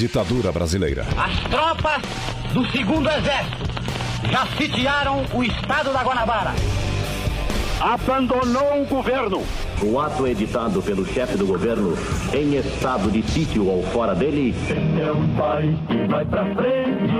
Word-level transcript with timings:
Ditadura 0.00 0.50
brasileira. 0.50 1.06
As 1.14 1.40
tropas 1.50 2.00
do 2.54 2.66
segundo 2.70 3.06
exército 3.06 3.66
já 4.30 4.46
sitiaram 4.56 5.26
o 5.34 5.44
estado 5.44 5.92
da 5.92 6.02
Guanabara. 6.02 6.54
Abandonou 7.78 8.80
o 8.80 8.86
governo. 8.86 9.44
O 9.82 10.00
ato 10.00 10.26
editado 10.26 10.80
pelo 10.80 11.04
chefe 11.04 11.36
do 11.36 11.44
governo 11.44 11.92
em 12.32 12.54
estado 12.56 13.10
de 13.10 13.22
sítio 13.30 13.66
ou 13.66 13.82
fora 13.88 14.14
dele. 14.14 14.54
É 14.70 15.12
um 15.12 15.36
país 15.36 15.76
que 15.86 16.06
vai 16.10 16.24
pra 16.24 16.46
frente. 16.46 17.12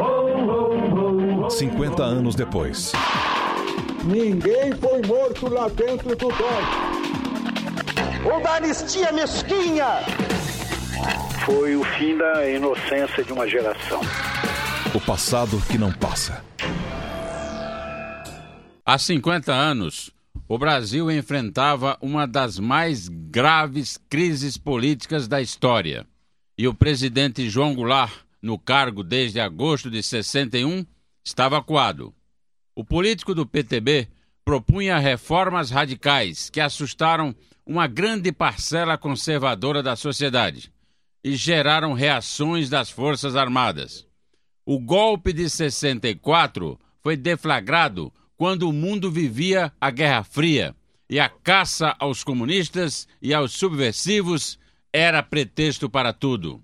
Oh, 0.00 1.42
oh, 1.42 1.44
oh, 1.44 1.50
50 1.50 2.02
anos 2.02 2.34
depois. 2.34 2.92
Ninguém 4.04 4.72
foi 4.80 5.02
morto 5.06 5.52
lá 5.52 5.68
dentro 5.68 6.16
do. 6.16 6.28
Ou 8.24 8.40
da 8.40 8.54
anistia 8.54 9.12
mesquinha. 9.12 10.31
Foi 11.44 11.74
o 11.74 11.82
fim 11.82 12.16
da 12.16 12.48
inocência 12.48 13.24
de 13.24 13.32
uma 13.32 13.48
geração. 13.48 14.00
O 14.94 15.00
passado 15.00 15.60
que 15.68 15.76
não 15.76 15.92
passa. 15.92 16.44
Há 18.86 18.96
50 18.96 19.52
anos, 19.52 20.12
o 20.46 20.56
Brasil 20.56 21.10
enfrentava 21.10 21.98
uma 22.00 22.28
das 22.28 22.60
mais 22.60 23.08
graves 23.08 23.98
crises 24.08 24.56
políticas 24.56 25.26
da 25.26 25.42
história. 25.42 26.06
E 26.56 26.68
o 26.68 26.74
presidente 26.74 27.50
João 27.50 27.74
Goulart, 27.74 28.12
no 28.40 28.56
cargo 28.56 29.02
desde 29.02 29.40
agosto 29.40 29.90
de 29.90 30.00
61, 30.00 30.86
estava 31.24 31.58
acuado. 31.58 32.14
O 32.72 32.84
político 32.84 33.34
do 33.34 33.44
PTB 33.44 34.06
propunha 34.44 34.96
reformas 34.96 35.72
radicais 35.72 36.48
que 36.48 36.60
assustaram 36.60 37.34
uma 37.66 37.88
grande 37.88 38.30
parcela 38.30 38.96
conservadora 38.96 39.82
da 39.82 39.96
sociedade 39.96 40.70
e 41.24 41.36
geraram 41.36 41.92
reações 41.92 42.68
das 42.68 42.90
Forças 42.90 43.36
Armadas. 43.36 44.06
O 44.64 44.78
golpe 44.78 45.32
de 45.32 45.48
64 45.48 46.78
foi 47.00 47.16
deflagrado 47.16 48.12
quando 48.36 48.68
o 48.68 48.72
mundo 48.72 49.10
vivia 49.10 49.72
a 49.80 49.90
Guerra 49.90 50.24
Fria 50.24 50.74
e 51.08 51.20
a 51.20 51.28
caça 51.28 51.94
aos 51.98 52.24
comunistas 52.24 53.06
e 53.20 53.34
aos 53.34 53.52
subversivos 53.52 54.58
era 54.92 55.22
pretexto 55.22 55.88
para 55.88 56.12
tudo. 56.12 56.62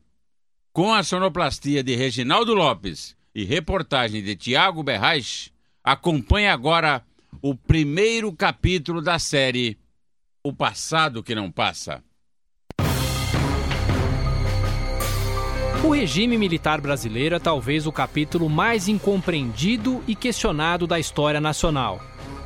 Com 0.73 0.93
a 0.93 1.03
sonoplastia 1.03 1.83
de 1.83 1.95
Reginaldo 1.95 2.55
Lopes 2.55 3.17
e 3.35 3.45
reportagem 3.45 4.23
de 4.23 4.37
Tiago 4.37 4.83
Berrais, 4.83 5.53
acompanhe 5.83 6.49
agora 6.49 7.05
o 7.43 7.55
primeiro 7.55 8.33
capítulo 8.33 9.01
da 9.01 9.19
série 9.19 9.79
O 10.43 10.53
Passado 10.53 11.23
que 11.23 11.35
Não 11.35 11.51
Passa. 11.51 12.03
O 15.85 15.91
regime 15.91 16.37
militar 16.37 16.81
brasileiro 16.81 17.37
é 17.37 17.39
talvez 17.39 17.87
o 17.87 17.93
capítulo 17.93 18.49
mais 18.49 18.89
incompreendido 18.89 20.03
e 20.09 20.15
questionado 20.17 20.89
da 20.89 20.99
história 20.99 21.41
nacional. 21.41 22.01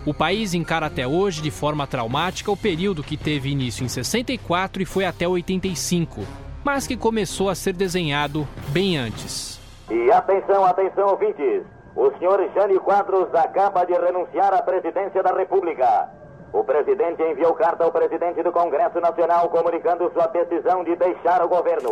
O 0.04 0.12
país 0.12 0.52
encara 0.52 0.86
até 0.86 1.06
hoje 1.06 1.40
de 1.40 1.50
forma 1.50 1.86
traumática 1.86 2.50
o 2.52 2.56
período 2.56 3.02
que 3.02 3.16
teve 3.16 3.48
início 3.48 3.84
em 3.84 3.88
64 3.88 4.82
e 4.82 4.84
foi 4.84 5.06
até 5.06 5.26
85, 5.26 6.20
mas 6.62 6.86
que 6.86 6.94
começou 6.94 7.48
a 7.48 7.54
ser 7.54 7.72
desenhado 7.72 8.46
bem 8.68 8.98
antes. 8.98 9.58
E 9.90 10.12
atenção, 10.12 10.66
atenção, 10.66 11.08
ouvintes! 11.08 11.62
O 11.96 12.10
senhor 12.18 12.38
Jânio 12.54 12.80
Quadros 12.80 13.34
acaba 13.34 13.84
de 13.86 13.94
renunciar 13.94 14.52
à 14.52 14.62
presidência 14.62 15.22
da 15.22 15.34
República. 15.34 16.10
O 16.52 16.62
presidente 16.64 17.22
enviou 17.22 17.54
carta 17.54 17.82
ao 17.82 17.92
presidente 17.92 18.42
do 18.42 18.52
Congresso 18.52 19.00
Nacional 19.00 19.48
comunicando 19.48 20.10
sua 20.12 20.26
decisão 20.26 20.84
de 20.84 20.94
deixar 20.96 21.42
o 21.42 21.48
governo. 21.48 21.90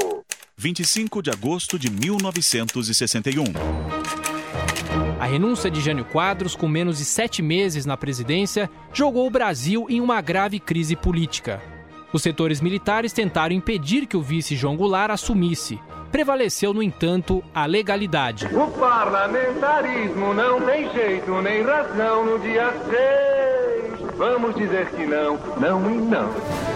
25 0.63 1.23
de 1.23 1.31
agosto 1.31 1.79
de 1.79 1.91
1961. 1.91 3.45
A 5.19 5.25
renúncia 5.25 5.71
de 5.71 5.81
Jânio 5.81 6.05
Quadros, 6.05 6.55
com 6.55 6.69
menos 6.69 6.99
de 6.99 7.07
sete 7.07 7.41
meses 7.41 7.87
na 7.87 7.97
presidência, 7.97 8.69
jogou 8.93 9.27
o 9.27 9.31
Brasil 9.31 9.87
em 9.89 10.03
uma 10.03 10.21
grave 10.21 10.61
crise 10.61 10.95
política. 10.95 11.63
Os 12.13 12.21
setores 12.21 12.61
militares 12.61 13.11
tentaram 13.11 13.55
impedir 13.55 14.05
que 14.05 14.19
o 14.19 14.23
vice 14.23 14.55
João 14.55 14.77
Goulart 14.77 15.11
assumisse. 15.11 15.81
Prevaleceu, 16.13 16.75
no 16.75 16.83
entanto, 16.83 17.43
a 17.55 17.65
legalidade. 17.65 18.45
O 18.55 18.71
parlamentarismo 18.73 20.35
não 20.35 20.61
tem 20.61 20.93
jeito 20.93 21.41
nem 21.41 21.63
razão 21.63 22.27
no 22.27 22.39
dia 22.39 22.71
6. 23.99 24.15
Vamos 24.19 24.55
dizer 24.57 24.91
que 24.91 25.07
não, 25.07 25.39
não 25.59 25.91
e 25.91 25.97
não. 25.97 26.70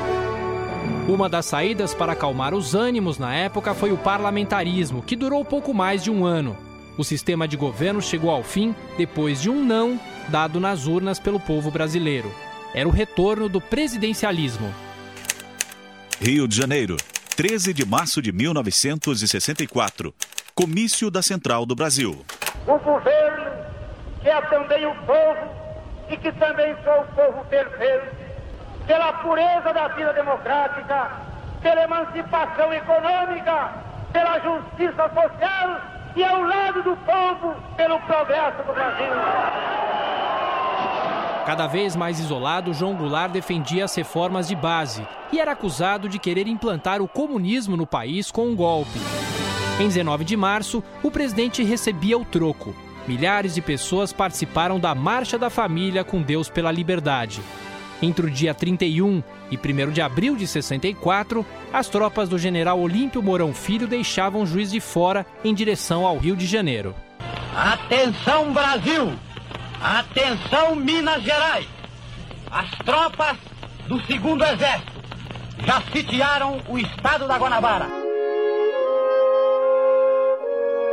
Uma 1.07 1.29
das 1.29 1.45
saídas 1.45 1.93
para 1.93 2.13
acalmar 2.13 2.55
os 2.55 2.75
ânimos 2.75 3.19
na 3.19 3.35
época 3.35 3.75
foi 3.75 3.93
o 3.93 3.99
parlamentarismo, 3.99 5.03
que 5.03 5.15
durou 5.15 5.45
pouco 5.45 5.75
mais 5.75 6.03
de 6.03 6.11
um 6.11 6.25
ano. 6.25 6.57
O 6.97 7.05
sistema 7.05 7.47
de 7.47 7.59
governo 7.59 8.01
chegou 8.01 8.31
ao 8.31 8.43
fim 8.43 8.75
depois 8.97 9.43
de 9.43 9.51
um 9.51 9.63
não 9.63 10.01
dado 10.29 10.59
nas 10.59 10.87
urnas 10.87 11.19
pelo 11.19 11.39
povo 11.39 11.71
brasileiro. 11.71 12.35
Era 12.73 12.89
o 12.89 12.91
retorno 12.91 13.51
do 13.51 13.61
presidencialismo. 13.61 14.73
Rio 16.19 16.49
de 16.49 16.57
Janeiro, 16.57 16.97
13 17.37 17.75
de 17.75 17.85
março 17.85 18.23
de 18.23 18.33
1964. 18.33 20.15
Comício 20.55 21.11
da 21.11 21.21
Central 21.21 21.67
do 21.67 21.75
Brasil. 21.75 22.25
O 22.67 22.79
governo, 22.79 23.51
que 24.23 24.29
é 24.29 24.41
também 24.41 24.87
o 24.87 24.95
povo 25.05 25.51
e 26.09 26.17
que 26.17 26.33
também 26.33 26.75
sou 26.83 27.03
o 27.03 27.07
povo 27.15 27.45
perfeito, 27.51 28.24
pela 28.87 29.13
pureza 29.15 29.73
da 29.73 29.89
vida 29.89 30.13
democrática, 30.13 31.11
pela 31.63 31.83
emancipação 31.85 32.73
econômica, 32.73 33.73
pela 34.13 34.39
justiça 34.41 35.11
social 35.13 35.81
e 36.17 36.23
ao 36.25 36.43
lado 36.43 36.83
do 36.83 36.97
povo 36.99 37.55
pelo 37.77 37.99
progresso 38.01 38.63
do 38.63 38.73
Brasil. 38.73 39.13
Cada 41.47 41.67
vez 41.67 41.95
mais 41.95 42.19
isolado, 42.19 42.73
João 42.73 42.95
Goulart 42.95 43.31
defendia 43.31 43.85
as 43.85 43.95
reformas 43.95 44.49
de 44.49 44.57
base 44.57 45.07
e 45.31 45.39
era 45.39 45.53
acusado 45.53 46.09
de 46.09 46.19
querer 46.19 46.47
implantar 46.47 47.03
o 47.03 47.09
comunismo 47.09 47.77
no 47.77 47.87
país 47.87 48.31
com 48.31 48.47
um 48.47 48.57
golpe. 48.57 48.99
Em 49.79 49.89
19 49.89 50.25
de 50.25 50.37
março, 50.37 50.83
o 51.03 51.11
presidente 51.11 51.63
recebia 51.63 52.17
o 52.17 52.25
troco. 52.25 52.75
Milhares 53.07 53.55
de 53.55 53.61
pessoas 53.61 54.13
participaram 54.13 54.81
da 54.81 54.95
Marcha 54.95 55.37
da 55.37 55.51
Família 55.51 56.03
com 56.03 56.23
Deus 56.23 56.49
pela 56.49 56.73
Liberdade. 56.73 57.43
Entre 58.03 58.27
o 58.27 58.31
dia 58.31 58.55
31 58.55 59.23
e 59.51 59.57
1 59.57 59.91
de 59.91 60.01
abril 60.01 60.37
de 60.37 60.47
64, 60.47 61.45
as 61.73 61.89
tropas 61.89 62.29
do 62.29 62.39
general 62.39 62.81
Olímpio 62.81 63.23
Mourão 63.23 63.55
Filho 63.55 63.87
deixavam 63.87 64.47
Juiz 64.47 64.71
de 64.71 64.81
Fora 64.81 65.25
em 65.45 65.55
direção 65.55 66.07
ao 66.07 66.19
Rio 66.19 66.37
de 66.37 66.47
Janeiro. 66.47 66.95
Atenção, 67.55 68.53
Brasil! 68.53 69.13
Atenção, 69.81 70.75
Minas 70.75 71.23
Gerais! 71.23 71.67
As 72.51 72.71
tropas 72.85 73.37
do 73.87 74.01
segundo 74.07 74.45
exército 74.45 74.93
já 75.67 75.81
sitiaram 75.93 76.61
o 76.69 76.79
estado 76.79 77.27
da 77.27 77.37
Guanabara. 77.37 78.04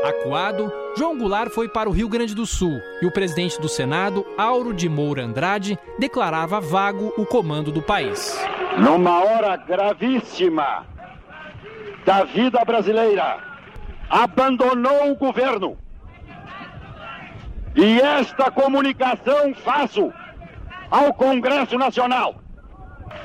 Acuado, 0.03 0.71
João 0.97 1.17
Goulart 1.17 1.51
foi 1.51 1.69
para 1.69 1.87
o 1.87 1.91
Rio 1.91 2.09
Grande 2.09 2.33
do 2.33 2.45
Sul 2.45 2.81
e 3.01 3.05
o 3.05 3.11
presidente 3.11 3.61
do 3.61 3.69
Senado, 3.69 4.25
Auro 4.37 4.73
de 4.73 4.89
Moura 4.89 5.23
Andrade, 5.23 5.77
declarava 5.99 6.59
vago 6.59 7.13
o 7.17 7.25
comando 7.25 7.71
do 7.71 7.81
país. 7.81 8.39
Numa 8.77 9.23
hora 9.23 9.55
gravíssima 9.57 10.85
da 12.03 12.23
vida 12.23 12.63
brasileira, 12.65 13.37
abandonou 14.09 15.11
o 15.11 15.15
governo. 15.15 15.77
E 17.75 18.01
esta 18.01 18.49
comunicação 18.49 19.53
faço 19.53 20.11
ao 20.89 21.13
Congresso 21.13 21.77
Nacional. 21.77 22.35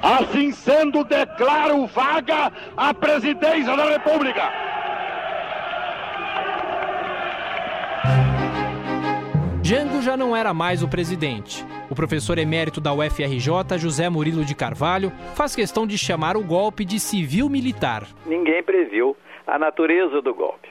Assim 0.03 0.53
sendo, 0.53 1.05
declaro 1.05 1.87
vaga 1.87 2.53
a 2.77 2.93
presidência 2.93 3.77
da 3.77 3.84
República. 3.84 4.76
Jango 9.66 10.01
já 10.01 10.16
não 10.16 10.36
era 10.36 10.54
mais 10.54 10.80
o 10.80 10.89
presidente. 10.89 11.66
O 11.91 11.95
professor 11.97 12.39
emérito 12.39 12.80
da 12.80 12.95
UFRJ, 12.95 13.77
José 13.78 14.09
Murilo 14.09 14.45
de 14.45 14.54
Carvalho, 14.54 15.10
faz 15.34 15.57
questão 15.57 15.84
de 15.84 15.98
chamar 15.98 16.36
o 16.36 16.45
golpe 16.45 16.84
de 16.84 17.01
civil-militar. 17.01 18.07
Ninguém 18.24 18.63
previu 18.63 19.16
a 19.45 19.59
natureza 19.59 20.22
do 20.22 20.33
golpe. 20.33 20.68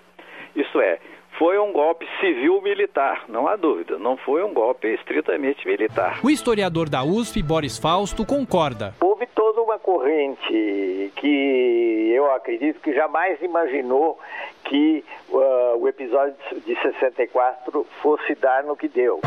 Isso 0.55 0.79
é, 0.79 0.99
foi 1.37 1.59
um 1.59 1.73
golpe 1.73 2.07
civil-militar, 2.21 3.25
não 3.27 3.49
há 3.49 3.57
dúvida, 3.57 3.99
não 3.99 4.15
foi 4.15 4.41
um 4.45 4.53
golpe 4.53 4.87
estritamente 4.87 5.67
militar. 5.67 6.21
O 6.23 6.29
historiador 6.29 6.87
da 6.87 7.03
USP, 7.03 7.43
Boris 7.43 7.77
Fausto, 7.77 8.25
concorda. 8.25 8.95
Houve 9.01 9.27
toda 9.35 9.61
uma 9.61 9.77
corrente 9.77 11.11
que 11.17 12.13
eu 12.15 12.31
acredito 12.31 12.79
que 12.79 12.93
jamais 12.93 13.41
imaginou 13.41 14.17
que 14.69 15.03
uh, 15.29 15.77
o 15.79 15.87
episódio 15.87 16.35
de 16.65 16.75
64 16.81 17.85
fosse 18.01 18.35
dar 18.35 18.63
no 18.63 18.75
que 18.75 18.87
deu. 18.87 19.21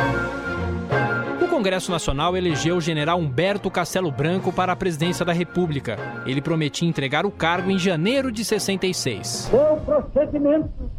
O 1.40 1.49
Congresso 1.49 1.90
Nacional 1.90 2.37
elegeu 2.37 2.76
o 2.76 2.81
general 2.81 3.19
Humberto 3.19 3.70
Castelo 3.70 4.11
Branco 4.11 4.52
para 4.52 4.73
a 4.73 4.76
presidência 4.76 5.25
da 5.25 5.32
República. 5.32 5.96
Ele 6.26 6.43
prometia 6.43 6.88
entregar 6.88 7.25
o 7.25 7.31
cargo 7.31 7.70
em 7.70 7.79
janeiro 7.79 8.31
de 8.31 8.44
66. 8.44 9.26
Seu 9.26 9.76
procedimento 9.85 10.90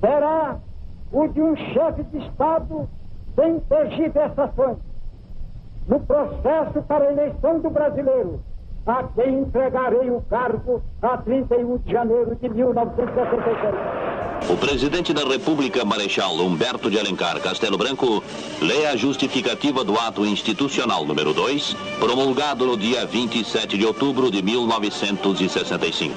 será 0.00 0.58
o 1.12 1.26
de 1.28 1.40
um 1.40 1.56
chefe 1.56 2.04
de 2.04 2.18
Estado 2.26 2.88
sem 3.34 3.60
tergiversações. 3.60 4.78
No 5.88 6.00
processo 6.00 6.82
para 6.82 7.04
a 7.04 7.12
eleição 7.12 7.60
do 7.60 7.70
brasileiro, 7.70 8.42
a 8.86 9.02
quem 9.02 9.40
entregarei 9.40 10.10
o 10.10 10.22
cargo 10.30 10.80
a 11.02 11.18
31 11.18 11.78
de 11.78 11.92
janeiro 11.92 12.36
de 12.36 12.48
1966. 12.48 14.16
O 14.48 14.56
presidente 14.56 15.12
da 15.12 15.24
República, 15.24 15.84
Marechal 15.84 16.36
Humberto 16.36 16.88
de 16.88 16.98
Alencar 16.98 17.40
Castelo 17.40 17.76
Branco, 17.76 18.22
lê 18.62 18.86
a 18.86 18.94
justificativa 18.94 19.82
do 19.82 19.98
ato 19.98 20.24
institucional 20.24 21.04
número 21.04 21.34
2, 21.34 21.74
promulgado 21.98 22.64
no 22.64 22.76
dia 22.76 23.04
27 23.04 23.76
de 23.76 23.84
outubro 23.84 24.30
de 24.30 24.40
1965. 24.42 26.14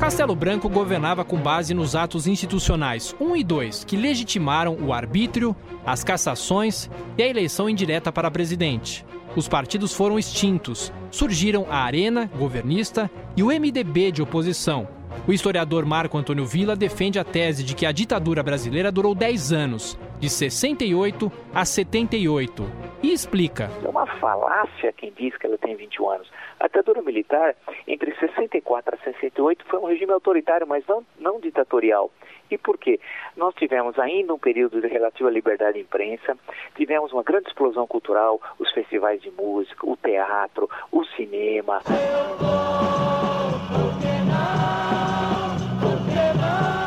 Castelo 0.00 0.34
Branco 0.34 0.68
governava 0.68 1.24
com 1.24 1.36
base 1.36 1.74
nos 1.74 1.94
atos 1.94 2.26
institucionais 2.26 3.14
1 3.20 3.36
e 3.36 3.44
2, 3.44 3.84
que 3.84 3.96
legitimaram 3.96 4.76
o 4.80 4.92
arbítrio, 4.92 5.54
as 5.84 6.02
cassações 6.02 6.90
e 7.16 7.22
a 7.22 7.28
eleição 7.28 7.68
indireta 7.68 8.10
para 8.10 8.30
presidente. 8.30 9.04
Os 9.36 9.48
partidos 9.48 9.92
foram 9.92 10.18
extintos. 10.18 10.92
Surgiram 11.10 11.66
a 11.68 11.78
Arena, 11.78 12.30
governista, 12.38 13.10
e 13.36 13.42
o 13.42 13.48
MDB 13.48 14.12
de 14.12 14.22
oposição. 14.22 14.88
O 15.26 15.32
historiador 15.32 15.84
Marco 15.84 16.18
Antônio 16.18 16.44
Villa 16.44 16.76
defende 16.76 17.18
a 17.18 17.24
tese 17.24 17.64
de 17.64 17.74
que 17.74 17.86
a 17.86 17.92
ditadura 17.92 18.42
brasileira 18.42 18.92
durou 18.92 19.14
10 19.14 19.52
anos, 19.52 19.98
de 20.20 20.28
68 20.28 21.32
a 21.52 21.64
78, 21.64 22.64
e 23.02 23.12
explica. 23.12 23.70
É 23.84 23.88
uma 23.88 24.06
falácia 24.18 24.92
quem 24.92 25.12
diz 25.16 25.36
que 25.36 25.46
ela 25.46 25.58
tem 25.58 25.74
21 25.74 26.10
anos. 26.10 26.30
A 26.60 26.66
ditadura 26.66 27.02
militar, 27.02 27.56
entre 27.86 28.14
64 28.16 28.94
a 28.94 29.04
68, 29.04 29.64
foi 29.66 29.78
um 29.80 29.86
regime 29.86 30.12
autoritário, 30.12 30.66
mas 30.66 30.84
não, 30.86 31.04
não 31.18 31.40
ditatorial. 31.40 32.10
E 32.54 32.58
por 32.58 32.78
quê? 32.78 33.00
Nós 33.36 33.52
tivemos 33.56 33.98
ainda 33.98 34.32
um 34.32 34.38
período 34.38 34.80
de 34.80 34.86
relativa 34.86 35.28
liberdade 35.28 35.74
de 35.74 35.80
imprensa, 35.80 36.38
tivemos 36.76 37.12
uma 37.12 37.24
grande 37.24 37.48
explosão 37.48 37.84
cultural, 37.84 38.40
os 38.60 38.70
festivais 38.70 39.20
de 39.20 39.30
música, 39.32 39.84
o 39.84 39.96
teatro, 39.96 40.70
o 40.92 41.04
cinema. 41.04 41.80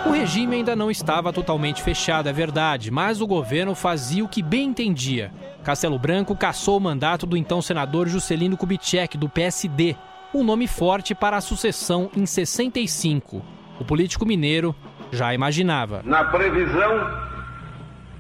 O 0.06 0.12
regime 0.12 0.56
ainda 0.56 0.74
não 0.74 0.90
estava 0.90 1.34
totalmente 1.34 1.84
fechado, 1.84 2.30
é 2.30 2.34
verdade, 2.34 2.90
mas 2.90 3.20
o 3.20 3.28
governo 3.28 3.76
fazia 3.76 4.24
o 4.24 4.30
que 4.30 4.42
bem 4.42 4.70
entendia. 4.70 5.34
Castelo 5.66 6.00
Branco 6.00 6.34
cassou 6.34 6.78
o 6.78 6.82
mandato 6.82 7.26
do 7.26 7.36
então 7.36 7.62
senador 7.62 8.08
Juscelino 8.08 8.56
Kubitschek, 8.56 9.18
do 9.18 9.28
PSD, 9.28 9.98
um 10.34 10.46
nome 10.46 10.66
forte 10.66 11.14
para 11.14 11.36
a 11.36 11.42
sucessão 11.42 12.10
em 12.16 12.26
65. 12.26 13.42
O 13.80 13.86
político 13.86 14.26
mineiro 14.26 14.74
já 15.12 15.34
imaginava. 15.34 16.02
Na 16.04 16.26
previsão 16.26 17.28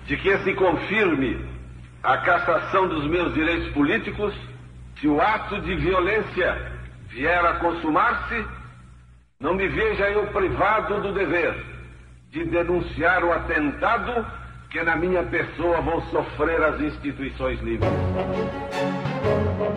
de 0.05 0.17
que 0.17 0.37
se 0.39 0.53
confirme 0.53 1.45
a 2.03 2.17
cassação 2.17 2.87
dos 2.87 3.05
meus 3.05 3.33
direitos 3.33 3.71
políticos, 3.73 4.33
se 4.99 5.07
o 5.07 5.21
ato 5.21 5.59
de 5.61 5.75
violência 5.75 6.71
vier 7.09 7.45
a 7.45 7.55
consumar-se, 7.55 8.45
não 9.39 9.53
me 9.53 9.67
veja 9.67 10.09
eu 10.09 10.27
privado 10.27 11.01
do 11.01 11.13
dever 11.13 11.55
de 12.31 12.45
denunciar 12.45 13.23
o 13.23 13.31
atentado 13.31 14.25
que 14.69 14.81
na 14.83 14.95
minha 14.95 15.23
pessoa 15.23 15.81
vão 15.81 16.01
sofrer 16.09 16.61
as 16.61 16.79
instituições 16.81 17.59
livres. 17.61 17.89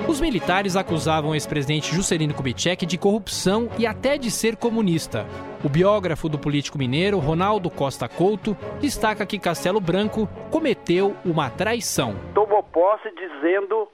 Os 0.09 0.21
militares 0.21 0.77
acusavam 0.77 1.31
o 1.31 1.35
ex-presidente 1.35 1.95
Juscelino 1.95 2.35
Kubitschek 2.35 2.85
de 2.85 2.99
corrupção 2.99 3.69
e 3.79 3.87
até 3.87 4.19
de 4.19 4.31
ser 4.31 4.57
comunista. 4.57 5.27
O 5.65 5.69
biógrafo 5.69 6.29
do 6.29 6.39
político 6.39 6.79
mineiro, 6.79 7.19
Ronaldo 7.19 7.71
Costa 7.71 8.09
Couto, 8.09 8.57
destaca 8.81 9.27
que 9.27 9.39
Castelo 9.39 9.81
Branco 9.81 10.29
cometeu 10.51 11.15
uma 11.25 11.51
traição. 11.51 12.15
Tomou 12.35 12.63
posse 12.63 13.11
dizendo 13.15 13.89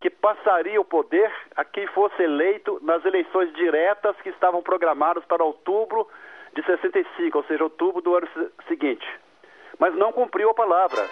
que 0.00 0.10
passaria 0.10 0.80
o 0.80 0.84
poder 0.84 1.30
a 1.56 1.64
quem 1.64 1.86
fosse 1.88 2.22
eleito 2.22 2.78
nas 2.82 3.04
eleições 3.04 3.52
diretas 3.54 4.16
que 4.22 4.30
estavam 4.30 4.62
programadas 4.62 5.24
para 5.24 5.44
outubro 5.44 6.06
de 6.54 6.64
65, 6.64 7.38
ou 7.38 7.44
seja, 7.44 7.64
outubro 7.64 8.00
do 8.00 8.16
ano 8.16 8.28
seguinte. 8.66 9.06
Mas 9.78 9.94
não 9.94 10.12
cumpriu 10.12 10.50
a 10.50 10.54
palavra. 10.54 11.02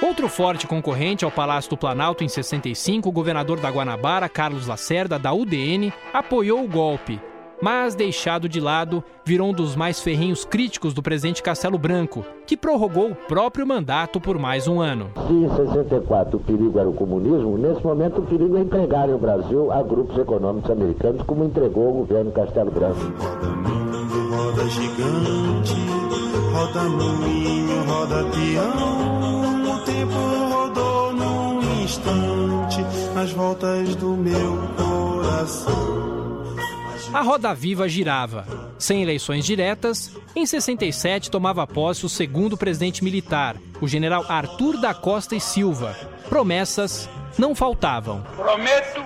Outro 0.00 0.28
forte 0.28 0.66
concorrente 0.66 1.24
ao 1.24 1.30
Palácio 1.30 1.70
do 1.70 1.76
Planalto 1.76 2.22
em 2.22 2.28
65, 2.28 3.08
o 3.08 3.12
governador 3.12 3.58
da 3.58 3.68
Guanabara, 3.68 4.28
Carlos 4.28 4.66
Lacerda, 4.66 5.18
da 5.18 5.32
UDN, 5.32 5.92
apoiou 6.12 6.64
o 6.64 6.68
golpe, 6.68 7.20
mas 7.60 7.96
deixado 7.96 8.48
de 8.48 8.60
lado, 8.60 9.02
virou 9.24 9.48
um 9.48 9.52
dos 9.52 9.74
mais 9.74 10.00
ferrenhos 10.00 10.44
críticos 10.44 10.94
do 10.94 11.02
presidente 11.02 11.42
Castelo 11.42 11.76
Branco, 11.76 12.24
que 12.46 12.56
prorrogou 12.56 13.10
o 13.10 13.14
próprio 13.16 13.66
mandato 13.66 14.20
por 14.20 14.38
mais 14.38 14.68
um 14.68 14.80
ano. 14.80 15.10
Se 15.26 15.32
em 15.32 15.48
64 15.48 16.36
o 16.36 16.40
perigo 16.40 16.78
era 16.78 16.88
o 16.88 16.94
comunismo, 16.94 17.58
nesse 17.58 17.82
momento 17.84 18.20
o 18.20 18.26
perigo 18.26 18.56
é 18.56 18.60
entregar 18.60 19.08
o 19.08 19.18
Brasil 19.18 19.72
a 19.72 19.82
grupos 19.82 20.16
econômicos 20.16 20.70
americanos, 20.70 21.22
como 21.22 21.44
entregou 21.44 21.90
o 21.90 22.06
governo 22.06 22.30
Castelo 22.30 22.70
Branco. 22.70 23.00
Roda, 23.18 23.48
roda 24.36 24.64
gigante, 24.70 25.74
roda 26.52 26.88
moinho, 26.88 27.84
roda 27.84 28.24
peão, 28.30 29.27
tempo 29.98 30.14
rodou 30.14 31.12
num 31.12 31.82
instante, 31.82 32.82
nas 33.14 33.32
voltas 33.32 33.96
do 33.96 34.10
meu 34.16 34.68
coração. 34.76 35.98
A 37.12 37.22
roda 37.22 37.54
viva 37.54 37.88
girava. 37.88 38.46
Sem 38.78 39.02
eleições 39.02 39.44
diretas, 39.44 40.14
em 40.36 40.46
67 40.46 41.30
tomava 41.30 41.66
posse 41.66 42.06
o 42.06 42.08
segundo 42.08 42.56
presidente 42.56 43.02
militar, 43.02 43.56
o 43.80 43.88
general 43.88 44.24
Arthur 44.28 44.78
da 44.80 44.94
Costa 44.94 45.34
e 45.34 45.40
Silva. 45.40 45.96
Promessas 46.28 47.08
não 47.36 47.54
faltavam. 47.54 48.22
Prometo 48.36 49.04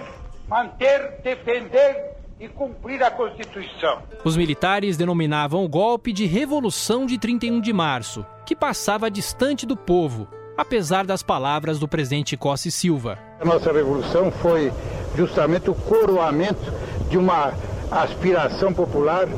manter, 0.48 1.20
defender 1.22 2.12
e 2.40 2.48
cumprir 2.48 3.02
a 3.02 3.10
Constituição. 3.10 4.02
Os 4.24 4.36
militares 4.36 4.96
denominavam 4.96 5.64
o 5.64 5.68
golpe 5.68 6.12
de 6.12 6.26
Revolução 6.26 7.06
de 7.06 7.16
31 7.16 7.60
de 7.60 7.72
Março, 7.72 8.26
que 8.44 8.56
passava 8.56 9.10
distante 9.10 9.64
do 9.64 9.76
povo, 9.76 10.26
apesar 10.56 11.04
das 11.04 11.22
palavras 11.22 11.78
do 11.78 11.88
presidente 11.88 12.36
Costa 12.36 12.68
e 12.68 12.70
Silva. 12.70 13.18
A 13.40 13.44
nossa 13.44 13.72
revolução 13.72 14.30
foi 14.30 14.72
justamente 15.16 15.70
o 15.70 15.74
coroamento 15.74 16.72
de 17.10 17.18
uma 17.18 17.52
aspiração 17.90 18.72
popular 18.72 19.28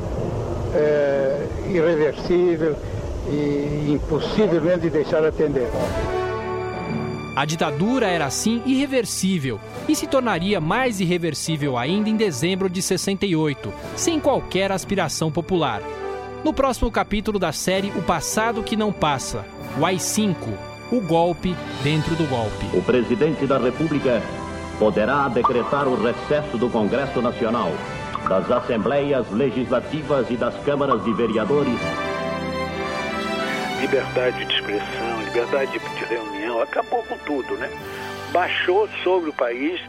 é, 0.73 1.47
irreversível 1.69 2.75
e 3.29 3.91
impossivelmente 3.91 4.81
de 4.81 4.89
deixar 4.89 5.23
atender. 5.25 5.69
A 7.35 7.43
ditadura 7.43 8.07
era 8.07 8.25
assim 8.25 8.61
irreversível 8.65 9.59
e 9.89 9.95
se 9.95 10.07
tornaria 10.07 10.61
mais 10.61 11.01
irreversível 11.01 11.77
ainda 11.77 12.09
em 12.09 12.15
dezembro 12.15 12.69
de 12.69 12.81
68, 12.81 13.73
sem 13.95 14.21
qualquer 14.21 14.71
aspiração 14.71 15.29
popular. 15.29 15.81
No 16.45 16.53
próximo 16.53 16.89
capítulo 16.89 17.37
da 17.37 17.51
série 17.51 17.91
O 17.97 18.01
Passado 18.01 18.63
que 18.63 18.77
Não 18.77 18.93
Passa, 18.93 19.43
o 19.77 19.85
AI-5, 19.85 20.35
o 20.91 21.01
golpe 21.01 21.55
dentro 21.83 22.15
do 22.15 22.27
golpe. 22.29 22.65
O 22.73 22.81
presidente 22.81 23.45
da 23.45 23.57
República 23.57 24.21
poderá 24.77 25.27
decretar 25.27 25.87
o 25.87 25.95
recesso 26.01 26.57
do 26.57 26.69
Congresso 26.69 27.21
Nacional 27.21 27.71
das 28.27 28.49
Assembleias 28.51 29.29
Legislativas 29.31 30.29
e 30.29 30.35
das 30.35 30.55
Câmaras 30.63 31.03
de 31.03 31.13
Vereadores. 31.13 31.79
Liberdade 33.79 34.45
de 34.45 34.53
expressão, 34.53 35.21
liberdade 35.25 35.71
de 35.71 36.05
reunião, 36.05 36.61
acabou 36.61 37.03
com 37.03 37.17
tudo, 37.19 37.55
né? 37.55 37.69
Baixou 38.31 38.89
sobre 39.03 39.29
o 39.29 39.33
país, 39.33 39.79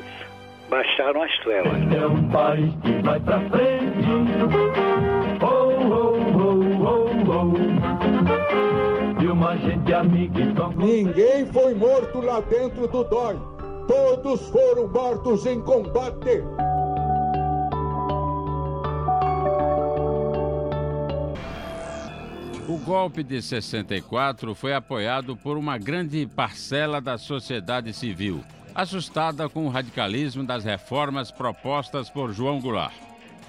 baixaram 0.68 1.22
as 1.22 1.38
trevas. 1.38 1.72
É 1.92 2.06
um 2.06 2.28
país 2.28 2.72
que 2.82 2.92
vai 3.02 3.18
pra 3.20 3.40
frente. 3.40 5.25
Uma 9.36 9.54
gente 9.58 9.92
amiga 9.92 10.40
e 10.40 10.76
Ninguém 10.76 11.44
foi 11.52 11.74
morto 11.74 12.20
lá 12.20 12.40
dentro 12.40 12.88
do 12.88 13.04
DOI. 13.04 13.36
Todos 13.86 14.48
foram 14.48 14.88
mortos 14.88 15.44
em 15.44 15.60
combate. 15.60 16.42
O 22.66 22.78
golpe 22.78 23.22
de 23.22 23.42
64 23.42 24.54
foi 24.54 24.72
apoiado 24.72 25.36
por 25.36 25.58
uma 25.58 25.76
grande 25.76 26.26
parcela 26.26 26.98
da 26.98 27.18
sociedade 27.18 27.92
civil, 27.92 28.42
assustada 28.74 29.50
com 29.50 29.66
o 29.66 29.68
radicalismo 29.68 30.44
das 30.44 30.64
reformas 30.64 31.30
propostas 31.30 32.08
por 32.08 32.32
João 32.32 32.58
Goulart. 32.58 33.05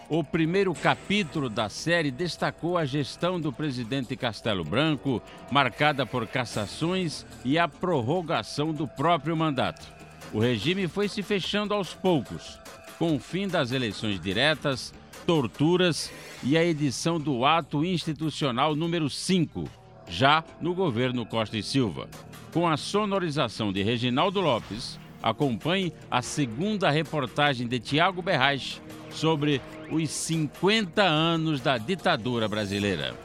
O 0.09 0.23
primeiro 0.23 0.73
capítulo 0.73 1.49
da 1.49 1.67
série 1.67 2.11
destacou 2.11 2.77
a 2.77 2.85
gestão 2.85 3.41
do 3.41 3.51
presidente 3.51 4.15
Castelo 4.15 4.63
Branco, 4.63 5.21
marcada 5.51 6.05
por 6.05 6.25
cassações 6.25 7.25
e 7.43 7.59
a 7.59 7.67
prorrogação 7.67 8.71
do 8.71 8.87
próprio 8.87 9.35
mandato. 9.35 9.85
O 10.31 10.39
regime 10.39 10.87
foi 10.87 11.09
se 11.09 11.21
fechando 11.21 11.73
aos 11.73 11.93
poucos, 11.93 12.57
com 12.97 13.17
o 13.17 13.19
fim 13.19 13.49
das 13.49 13.73
eleições 13.73 14.17
diretas, 14.17 14.93
torturas 15.25 16.09
e 16.41 16.57
a 16.57 16.63
edição 16.63 17.19
do 17.19 17.43
ato 17.43 17.83
institucional 17.83 18.77
número 18.77 19.09
5, 19.09 19.69
já 20.07 20.41
no 20.61 20.73
governo 20.73 21.25
Costa 21.25 21.57
e 21.57 21.63
Silva. 21.63 22.07
Com 22.53 22.65
a 22.65 22.77
sonorização 22.77 23.73
de 23.73 23.83
Reginaldo 23.83 24.39
Lopes, 24.39 24.97
acompanhe 25.21 25.91
a 26.09 26.21
segunda 26.21 26.89
reportagem 26.89 27.67
de 27.67 27.77
Tiago 27.77 28.21
Berraich 28.21 28.81
sobre 29.17 29.61
os 29.91 30.09
50 30.09 31.01
anos 31.01 31.59
da 31.59 31.77
ditadura 31.77 32.47
brasileira. 32.47 33.15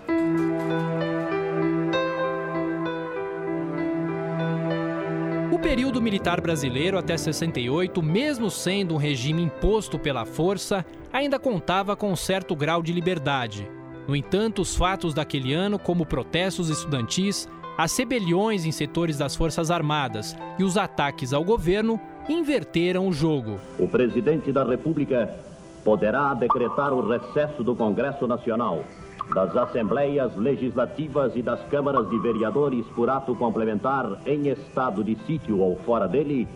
O 5.52 5.58
período 5.58 6.00
militar 6.00 6.40
brasileiro 6.40 6.98
até 6.98 7.16
68, 7.16 8.02
mesmo 8.02 8.50
sendo 8.50 8.94
um 8.94 8.98
regime 8.98 9.42
imposto 9.42 9.98
pela 9.98 10.24
força, 10.24 10.84
ainda 11.12 11.38
contava 11.38 11.94
com 11.94 12.10
um 12.10 12.16
certo 12.16 12.56
grau 12.56 12.82
de 12.82 12.92
liberdade. 12.92 13.68
No 14.08 14.16
entanto, 14.16 14.62
os 14.62 14.74
fatos 14.74 15.14
daquele 15.14 15.52
ano, 15.52 15.78
como 15.78 16.06
protestos 16.06 16.68
estudantis, 16.68 17.48
as 17.78 17.96
rebeliões 17.96 18.64
em 18.64 18.72
setores 18.72 19.18
das 19.18 19.36
Forças 19.36 19.70
Armadas 19.70 20.36
e 20.58 20.64
os 20.64 20.76
ataques 20.76 21.32
ao 21.32 21.44
governo, 21.44 22.00
inverteram 22.28 23.08
o 23.08 23.12
jogo. 23.12 23.58
O 23.78 23.88
presidente 23.88 24.52
da 24.52 24.64
República 24.64 25.32
poderá 25.84 26.34
decretar 26.34 26.92
o 26.92 27.06
recesso 27.08 27.62
do 27.62 27.74
Congresso 27.74 28.26
Nacional, 28.26 28.84
das 29.34 29.56
Assembleias 29.56 30.34
Legislativas 30.36 31.34
e 31.34 31.42
das 31.42 31.60
Câmaras 31.68 32.08
de 32.08 32.18
Vereadores 32.18 32.86
por 32.94 33.08
ato 33.08 33.34
complementar 33.34 34.20
em 34.26 34.48
estado 34.48 35.02
de 35.02 35.16
sítio 35.26 35.58
ou 35.60 35.76
fora 35.84 36.06
dele, 36.06 36.48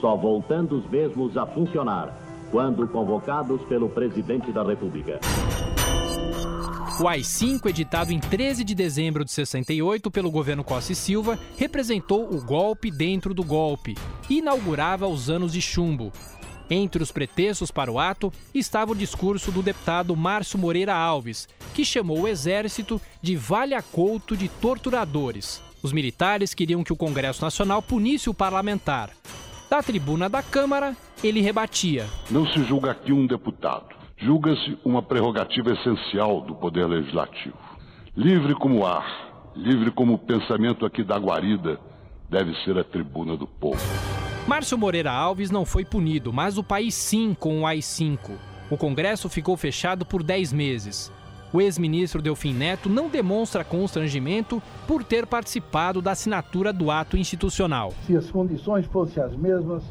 só 0.00 0.16
voltando 0.16 0.78
os 0.78 0.88
mesmos 0.90 1.36
a 1.36 1.46
funcionar 1.46 2.16
quando 2.50 2.86
convocados 2.88 3.62
pelo 3.62 3.88
presidente 3.88 4.50
da 4.50 4.62
República. 4.62 5.20
O 7.00 7.08
AI-5, 7.08 7.66
editado 7.66 8.12
em 8.12 8.20
13 8.20 8.62
de 8.62 8.74
dezembro 8.74 9.24
de 9.24 9.30
68 9.30 10.10
pelo 10.10 10.30
governo 10.30 10.62
Costa 10.62 10.92
e 10.92 10.94
Silva, 10.94 11.38
representou 11.56 12.30
o 12.30 12.44
golpe 12.44 12.90
dentro 12.90 13.32
do 13.32 13.42
golpe 13.42 13.94
inaugurava 14.28 15.08
os 15.08 15.30
anos 15.30 15.52
de 15.52 15.60
chumbo. 15.60 16.12
Entre 16.70 17.02
os 17.02 17.10
pretextos 17.10 17.70
para 17.70 17.90
o 17.90 17.98
ato 17.98 18.32
estava 18.54 18.92
o 18.92 18.96
discurso 18.96 19.50
do 19.50 19.62
deputado 19.62 20.14
Márcio 20.16 20.58
Moreira 20.58 20.94
Alves, 20.94 21.48
que 21.74 21.84
chamou 21.84 22.20
o 22.20 22.28
exército 22.28 23.00
de 23.20 23.36
valha-couto 23.36 24.36
de 24.36 24.48
torturadores. 24.48 25.60
Os 25.82 25.92
militares 25.92 26.54
queriam 26.54 26.84
que 26.84 26.92
o 26.92 26.96
Congresso 26.96 27.42
Nacional 27.42 27.82
punisse 27.82 28.30
o 28.30 28.34
parlamentar. 28.34 29.10
Da 29.68 29.82
tribuna 29.82 30.28
da 30.28 30.42
Câmara, 30.42 30.96
ele 31.24 31.40
rebatia: 31.40 32.06
Não 32.30 32.46
se 32.46 32.62
julga 32.64 32.92
aqui 32.92 33.12
um 33.12 33.26
deputado 33.26 34.00
julga-se 34.22 34.78
uma 34.84 35.02
prerrogativa 35.02 35.72
essencial 35.72 36.42
do 36.42 36.54
Poder 36.54 36.86
Legislativo. 36.86 37.56
Livre 38.14 38.54
como 38.54 38.80
o 38.80 38.86
ar, 38.86 39.52
livre 39.56 39.90
como 39.90 40.14
o 40.14 40.18
pensamento 40.18 40.84
aqui 40.84 41.02
da 41.02 41.16
guarida, 41.16 41.80
deve 42.28 42.54
ser 42.62 42.78
a 42.78 42.84
tribuna 42.84 43.36
do 43.36 43.46
povo. 43.46 43.80
Márcio 44.50 44.76
Moreira 44.76 45.12
Alves 45.12 45.48
não 45.48 45.64
foi 45.64 45.84
punido, 45.84 46.32
mas 46.32 46.58
o 46.58 46.64
país 46.64 46.92
sim 46.92 47.36
com 47.38 47.60
o 47.60 47.66
AI-5. 47.68 48.32
O 48.68 48.76
Congresso 48.76 49.28
ficou 49.28 49.56
fechado 49.56 50.04
por 50.04 50.24
10 50.24 50.52
meses. 50.52 51.12
O 51.52 51.60
ex-ministro 51.60 52.20
Delfim 52.20 52.52
Neto 52.52 52.88
não 52.88 53.08
demonstra 53.08 53.62
constrangimento 53.62 54.60
por 54.88 55.04
ter 55.04 55.24
participado 55.24 56.02
da 56.02 56.10
assinatura 56.10 56.72
do 56.72 56.90
ato 56.90 57.16
institucional. 57.16 57.94
Se 58.04 58.16
as 58.16 58.28
condições 58.28 58.86
fossem 58.86 59.22
as 59.22 59.36
mesmas 59.36 59.84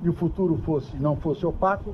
e 0.00 0.08
o 0.08 0.12
futuro 0.12 0.62
fosse 0.64 0.96
não 0.96 1.16
fosse 1.16 1.44
opaco, 1.44 1.92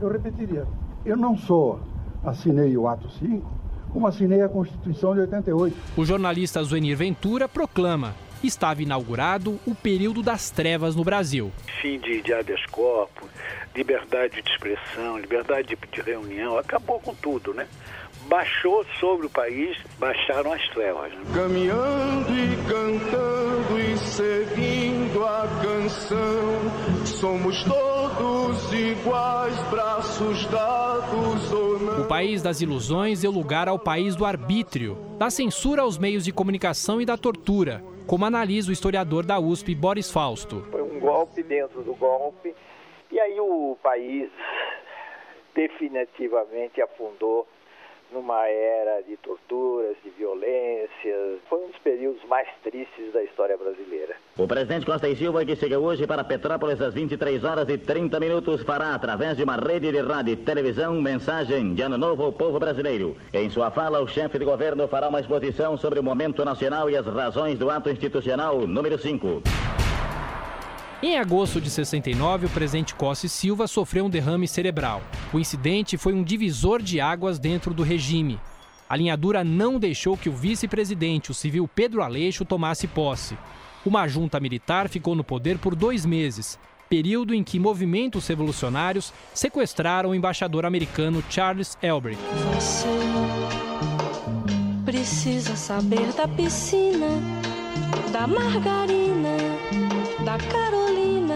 eu 0.00 0.10
repetiria. 0.10 0.66
Eu 1.06 1.16
não 1.16 1.38
só 1.38 1.78
assinei 2.24 2.76
o 2.76 2.88
ato 2.88 3.08
5, 3.08 3.48
como 3.92 4.08
assinei 4.08 4.42
a 4.42 4.48
Constituição 4.48 5.14
de 5.14 5.20
88. 5.20 5.76
O 5.96 6.04
jornalista 6.04 6.60
Zuenir 6.64 6.96
Ventura 6.96 7.48
proclama 7.48 8.12
estava 8.46 8.82
inaugurado 8.82 9.58
o 9.66 9.74
período 9.74 10.22
das 10.22 10.50
trevas 10.50 10.94
no 10.94 11.04
Brasil. 11.04 11.52
Fim 11.80 11.98
de, 11.98 12.22
de 12.22 12.32
habeas 12.32 12.64
corpus, 12.66 13.28
liberdade 13.74 14.40
de 14.40 14.50
expressão, 14.50 15.18
liberdade 15.18 15.68
de, 15.68 15.76
de 15.76 16.00
reunião, 16.00 16.58
acabou 16.58 17.00
com 17.00 17.14
tudo, 17.14 17.52
né? 17.52 17.66
baixou 18.28 18.84
sobre 18.98 19.26
o 19.26 19.30
país, 19.30 19.76
baixaram 19.98 20.52
as 20.52 20.66
trevas. 20.70 21.12
Né? 21.12 21.24
Caminhando 21.34 22.32
e 22.32 22.56
cantando 22.68 23.80
e 23.80 23.98
seguindo 23.98 25.24
a 25.24 25.46
canção, 25.62 27.04
somos 27.04 27.62
todos 27.64 28.72
iguais, 28.72 29.56
braços 29.70 30.46
dados 30.46 31.52
ou 31.52 31.78
não. 31.78 32.02
O 32.02 32.04
país 32.06 32.42
das 32.42 32.60
ilusões 32.60 33.20
deu 33.20 33.30
lugar 33.30 33.68
ao 33.68 33.78
país 33.78 34.16
do 34.16 34.24
arbítrio, 34.24 34.96
da 35.18 35.30
censura 35.30 35.82
aos 35.82 35.98
meios 35.98 36.24
de 36.24 36.32
comunicação 36.32 37.00
e 37.00 37.06
da 37.06 37.16
tortura, 37.16 37.84
como 38.06 38.24
analisa 38.24 38.70
o 38.70 38.72
historiador 38.72 39.24
da 39.24 39.38
USP, 39.38 39.74
Boris 39.74 40.10
Fausto. 40.10 40.66
Foi 40.70 40.82
um 40.82 41.00
golpe 41.00 41.42
dentro 41.42 41.82
do 41.82 41.94
golpe, 41.94 42.54
e 43.10 43.20
aí 43.20 43.38
o 43.40 43.76
país 43.82 44.30
definitivamente 45.54 46.80
afundou 46.80 47.46
numa 48.14 48.46
era 48.48 49.02
de 49.02 49.16
torturas, 49.16 49.96
de 50.04 50.10
violências. 50.10 51.40
Foi 51.48 51.58
um 51.58 51.66
dos 51.66 51.78
períodos 51.78 52.22
mais 52.24 52.48
tristes 52.62 53.12
da 53.12 53.22
história 53.22 53.56
brasileira. 53.56 54.14
O 54.38 54.46
presidente 54.46 54.86
Costa 54.86 55.08
e 55.08 55.16
Silva, 55.16 55.44
que 55.44 55.56
chega 55.56 55.78
hoje 55.78 56.06
para 56.06 56.24
Petrópolis 56.24 56.80
às 56.80 56.94
23 56.94 57.44
horas 57.44 57.68
e 57.68 57.76
30 57.76 58.18
minutos, 58.20 58.62
fará, 58.62 58.94
através 58.94 59.36
de 59.36 59.42
uma 59.42 59.56
rede 59.56 59.90
de 59.90 60.00
rádio 60.00 60.32
e 60.32 60.36
televisão, 60.36 60.94
mensagem 61.02 61.74
de 61.74 61.82
ano 61.82 61.98
novo 61.98 62.22
ao 62.22 62.32
povo 62.32 62.58
brasileiro. 62.58 63.16
Em 63.32 63.50
sua 63.50 63.70
fala, 63.70 64.00
o 64.00 64.06
chefe 64.06 64.38
de 64.38 64.44
governo 64.44 64.86
fará 64.86 65.08
uma 65.08 65.20
exposição 65.20 65.76
sobre 65.76 65.98
o 65.98 66.02
momento 66.02 66.44
nacional 66.44 66.88
e 66.88 66.96
as 66.96 67.06
razões 67.06 67.58
do 67.58 67.68
ato 67.68 67.90
institucional 67.90 68.66
número 68.66 68.96
5. 68.96 69.42
Em 71.06 71.18
agosto 71.18 71.60
de 71.60 71.68
69, 71.68 72.46
o 72.46 72.48
presidente 72.48 72.94
Costa 72.94 73.28
Silva 73.28 73.66
sofreu 73.66 74.06
um 74.06 74.08
derrame 74.08 74.48
cerebral. 74.48 75.02
O 75.34 75.38
incidente 75.38 75.98
foi 75.98 76.14
um 76.14 76.24
divisor 76.24 76.80
de 76.80 76.98
águas 76.98 77.38
dentro 77.38 77.74
do 77.74 77.82
regime. 77.82 78.40
A 78.88 78.96
linhadura 78.96 79.44
não 79.44 79.78
deixou 79.78 80.16
que 80.16 80.30
o 80.30 80.32
vice-presidente, 80.32 81.30
o 81.30 81.34
civil 81.34 81.68
Pedro 81.68 82.02
Aleixo, 82.02 82.42
tomasse 82.46 82.86
posse. 82.86 83.36
Uma 83.84 84.08
junta 84.08 84.40
militar 84.40 84.88
ficou 84.88 85.14
no 85.14 85.22
poder 85.22 85.58
por 85.58 85.74
dois 85.74 86.06
meses, 86.06 86.58
período 86.88 87.34
em 87.34 87.44
que 87.44 87.58
movimentos 87.58 88.26
revolucionários 88.26 89.12
sequestraram 89.34 90.08
o 90.08 90.14
embaixador 90.14 90.64
americano 90.64 91.22
Charles 91.28 91.76
Elbrick. 91.82 92.18
Você 92.54 92.88
precisa 94.86 95.54
saber 95.54 96.14
da 96.14 96.26
piscina, 96.26 97.08
da 98.10 98.26
margarina, 98.26 99.13
da 100.24 100.38
Carolina. 100.38 101.34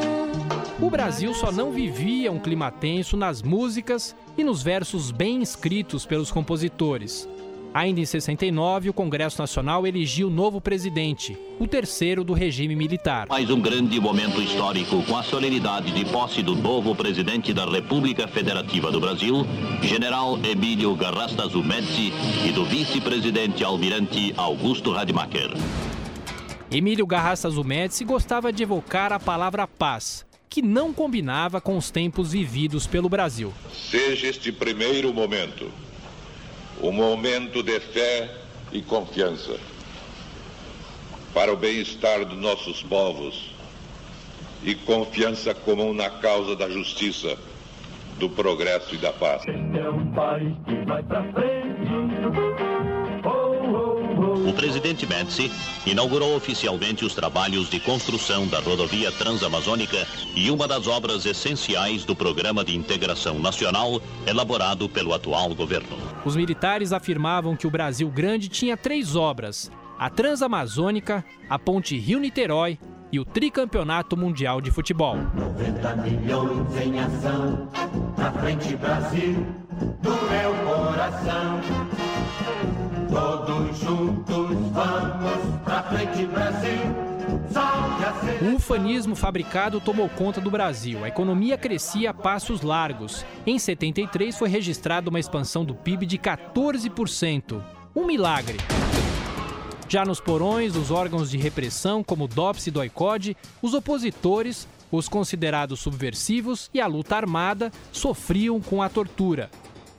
O 0.81 0.89
Brasil 0.89 1.35
só 1.35 1.53
não 1.53 1.71
vivia 1.71 2.33
um 2.33 2.39
clima 2.39 2.71
tenso 2.71 3.17
nas 3.17 3.43
músicas 3.43 4.17
e 4.37 4.43
nos 4.43 4.63
versos 4.63 5.11
bem 5.11 5.43
escritos 5.43 6.07
pelos 6.07 6.31
compositores. 6.31 7.29
Ainda 7.75 8.01
em 8.01 8.07
69, 8.07 8.89
o 8.89 8.95
Congresso 8.95 9.43
Nacional 9.43 9.87
elegiu 9.87 10.29
o 10.29 10.31
novo 10.31 10.59
presidente, 10.59 11.37
o 11.61 11.67
terceiro 11.67 12.25
do 12.25 12.33
regime 12.33 12.75
militar. 12.75 13.27
Mais 13.29 13.51
um 13.51 13.61
grande 13.61 14.01
momento 14.01 14.41
histórico 14.41 15.03
com 15.03 15.17
a 15.17 15.23
solenidade 15.23 15.93
de 15.93 16.05
posse 16.07 16.43
do 16.43 16.57
novo 16.57 16.95
presidente 16.95 17.53
da 17.53 17.67
República 17.67 18.27
Federativa 18.27 18.91
do 18.91 18.99
Brasil, 18.99 19.45
General 19.83 20.39
Emílio 20.43 20.97
Garrastazu 20.97 21.63
Médici, 21.63 22.11
e 22.49 22.53
do 22.53 22.65
vice-presidente 22.65 23.63
almirante 23.63 24.33
Augusto 24.37 24.91
Rademacher. 24.91 25.51
Emílio 26.71 27.07
Garrastazu 27.07 27.65
Médici 27.65 28.05
gostava 28.05 28.53
de 28.53 28.63
evocar 28.63 29.11
a 29.11 29.19
palavra 29.19 29.67
paz, 29.67 30.27
que 30.51 30.61
não 30.61 30.93
combinava 30.93 31.63
com 31.63 31.79
os 31.79 31.91
tempos 31.91 32.33
vividos 32.33 32.87
pelo 32.87 33.09
Brasil. 33.09 33.55
Seja 33.73 34.27
este 34.27 34.53
primeiro 34.53 35.13
momento 35.13 35.71
um 36.83 36.93
momento 36.93 37.63
de 37.63 37.81
fé 37.81 38.31
e 38.71 38.83
confiança 38.83 39.59
para 41.35 41.53
o 41.53 41.57
bem-estar 41.57 42.25
dos 42.25 42.39
nossos 42.39 42.83
povos 42.83 43.55
e 44.63 44.75
confiança 44.75 45.55
comum 45.55 45.93
na 45.93 46.11
causa 46.11 46.55
da 46.55 46.69
justiça, 46.69 47.37
do 48.19 48.29
progresso 48.29 48.95
e 48.95 48.99
da 48.99 49.13
paz. 49.13 49.43
Este 49.43 49.79
é 49.79 49.91
um 49.91 50.13
país 50.13 50.55
que 50.67 50.85
vai 50.85 51.03
pra 51.03 51.23
frente. 51.33 52.68
O 54.49 54.53
presidente 54.55 55.07
Médici 55.07 55.53
inaugurou 55.87 56.35
oficialmente 56.35 57.05
os 57.05 57.15
trabalhos 57.15 57.69
de 57.69 57.79
construção 57.79 58.49
da 58.49 58.59
rodovia 58.61 59.13
transamazônica 59.13 60.07
e 60.35 60.51
uma 60.51 60.67
das 60.67 60.87
obras 60.87 61.27
essenciais 61.27 62.07
do 62.07 62.17
Programa 62.17 62.65
de 62.65 62.75
Integração 62.75 63.39
Nacional 63.39 64.01
elaborado 64.27 64.89
pelo 64.89 65.13
atual 65.13 65.55
governo. 65.55 65.99
Os 66.25 66.35
militares 66.35 66.95
afirmavam 66.95 67.55
que 67.55 67.67
o 67.67 67.71
Brasil 67.71 68.09
Grande 68.09 68.49
tinha 68.49 68.75
três 68.75 69.15
obras: 69.15 69.71
a 69.99 70.09
Transamazônica, 70.09 71.23
a 71.47 71.59
Ponte 71.59 71.99
Rio-Niterói 71.99 72.79
e 73.13 73.21
o 73.21 73.27
Tricampeonato 73.27 74.17
Mundial 74.17 74.63
de 74.63 74.71
Futebol. 74.71 75.19
90 75.35 75.97
milhões 75.97 76.87
em 76.87 76.99
ação, 76.99 77.69
na 78.17 78.33
frente 78.33 78.75
Brasil, 78.77 79.47
do 80.01 80.11
meu 80.11 80.55
coração. 80.65 82.08
Todos 83.11 83.79
juntos 83.79 84.57
vamos 84.73 85.61
pra 85.65 85.83
frente 85.85 86.27
Brasil. 86.27 87.09
O 88.41 88.57
ufanismo 88.57 89.15
fabricado 89.17 89.81
tomou 89.81 90.09
conta 90.09 90.41
do 90.41 90.51
Brasil. 90.51 91.05
A 91.05 91.09
economia 91.09 91.59
crescia 91.59 92.11
a 92.11 92.15
passos 92.15 92.63
largos. 92.63 93.25
Em 93.47 93.59
73 93.59 94.37
foi 94.37 94.49
registrada 94.49 95.11
uma 95.11 95.21
expansão 95.21 95.65
do 95.65 95.75
PIB 95.75 96.07
de 96.07 96.19
14%. 96.19 97.63
Um 97.95 98.07
milagre. 98.07 98.59
Já 99.89 100.05
nos 100.05 100.21
porões, 100.21 100.77
os 100.77 100.91
órgãos 100.91 101.31
de 101.31 101.39
repressão, 101.39 102.05
como 102.05 102.25
o 102.25 102.29
DOPS 102.29 102.67
e 102.67 102.71
DOICOD, 102.71 103.37
os 103.63 103.73
opositores, 103.73 104.69
os 104.93 105.09
considerados 105.09 105.81
subversivos 105.81 106.71
e 106.73 106.81
a 106.81 106.87
luta 106.87 107.17
armada 107.17 107.73
sofriam 107.91 108.61
com 108.61 108.83
a 108.83 108.89
tortura. 108.89 109.51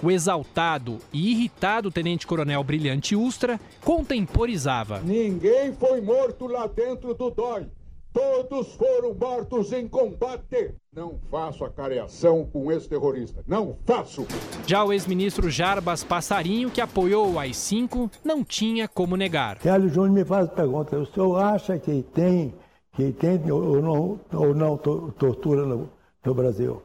O 0.02 0.10
exaltado 0.10 0.98
e 1.12 1.32
irritado 1.32 1.92
tenente-coronel 1.92 2.64
Brilhante 2.64 3.16
Ustra 3.16 3.60
contemporizava. 3.84 5.00
Ninguém 5.02 5.74
foi 5.74 6.02
morto 6.02 6.48
lá 6.48 6.68
dentro 6.68 7.14
do 7.14 7.30
DOI. 7.30 7.68
Todos 8.12 8.74
foram 8.74 9.14
mortos 9.14 9.72
em 9.72 9.88
combate. 9.88 10.74
Não 10.96 11.20
faço 11.30 11.64
acareação 11.64 12.44
com 12.52 12.72
esse 12.72 12.90
terrorista. 12.90 13.44
Não 13.48 13.78
faço. 13.86 14.26
Já 14.66 14.84
o 14.84 14.92
ex-ministro 14.92 15.50
Jarbas 15.50 16.04
Passarinho, 16.04 16.72
que 16.72 16.82
apoiou 16.82 17.34
o 17.34 17.38
AI-5, 17.40 18.10
não 18.26 18.44
tinha 18.44 18.88
como 18.88 19.16
negar. 19.16 19.60
Carlos 19.60 19.94
Júnior 19.94 20.12
me 20.12 20.26
faz 20.26 20.48
a 20.48 20.52
pergunta: 20.52 20.98
o 20.98 21.06
senhor 21.06 21.36
acha 21.38 21.78
que 21.78 22.02
tem, 22.14 22.54
que 22.96 23.12
tem 23.12 23.52
ou 23.52 23.80
não, 23.80 24.20
ou 24.34 24.56
não 24.56 24.76
to- 24.76 25.14
tortura 25.20 25.64
no, 25.66 25.88
no 26.26 26.34
Brasil? 26.34 26.82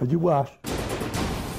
Eu 0.00 0.06
digo, 0.06 0.30
acho. 0.30 0.58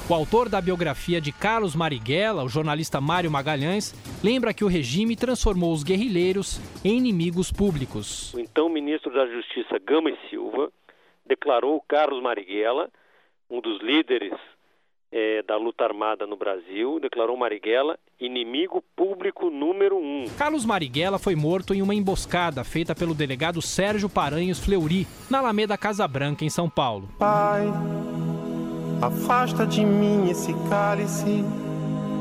O 0.06 0.12
autor 0.12 0.50
da 0.50 0.60
biografia 0.60 1.18
de 1.18 1.32
Carlos 1.32 1.74
Marighella, 1.74 2.44
o 2.44 2.48
jornalista 2.48 3.00
Mário 3.00 3.30
Magalhães, 3.30 3.94
lembra 4.22 4.52
que 4.52 4.62
o 4.62 4.68
regime 4.68 5.16
transformou 5.16 5.72
os 5.72 5.82
guerrilheiros 5.82 6.60
em 6.84 6.98
inimigos 6.98 7.50
públicos. 7.50 8.34
O 8.34 8.38
então 8.38 8.68
ministro 8.68 9.10
da 9.14 9.26
Justiça 9.26 9.78
Gama 9.78 10.10
e 10.10 10.18
Silva 10.28 10.70
declarou 11.24 11.82
Carlos 11.88 12.22
Marighella, 12.22 12.90
um 13.48 13.62
dos 13.62 13.80
líderes 13.80 14.34
eh, 15.10 15.42
da 15.48 15.56
luta 15.56 15.84
armada 15.84 16.26
no 16.26 16.36
Brasil, 16.36 17.00
declarou 17.00 17.34
Marighella 17.34 17.98
inimigo 18.20 18.84
público 18.94 19.48
número 19.48 19.96
um. 19.96 20.26
Carlos 20.36 20.66
Marighella 20.66 21.18
foi 21.18 21.34
morto 21.34 21.72
em 21.72 21.80
uma 21.80 21.94
emboscada 21.94 22.62
feita 22.62 22.94
pelo 22.94 23.14
delegado 23.14 23.62
Sérgio 23.62 24.10
Paranhos 24.10 24.58
Fleury, 24.58 25.06
na 25.30 25.38
Alameda 25.38 25.78
Casa 25.78 26.06
Branca, 26.06 26.44
em 26.44 26.50
São 26.50 26.68
Paulo. 26.68 27.08
Pai, 27.18 27.62
afasta 29.00 29.66
de 29.66 29.84
mim 29.84 30.30
esse 30.30 30.52
cálice. 30.68 31.44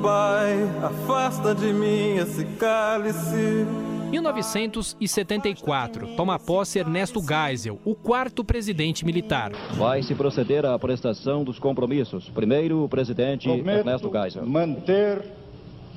Pai, 0.01 0.69
afasta 0.83 1.55
de 1.55 1.71
mim 1.71 2.17
esse 2.17 2.43
cálice. 2.59 3.65
1974, 4.11 6.15
toma 6.15 6.37
posse 6.37 6.77
Ernesto 6.77 7.19
Geisel, 7.19 7.79
o 7.83 7.95
quarto 7.95 8.43
presidente 8.43 9.03
militar. 9.03 9.51
Vai 9.75 10.03
se 10.03 10.13
proceder 10.13 10.65
à 10.65 10.77
prestação 10.77 11.43
dos 11.43 11.57
compromissos. 11.57 12.29
Primeiro, 12.29 12.83
o 12.83 12.89
presidente 12.89 13.49
Ernesto 13.49 14.11
Geisel. 14.11 14.45
manter, 14.45 15.23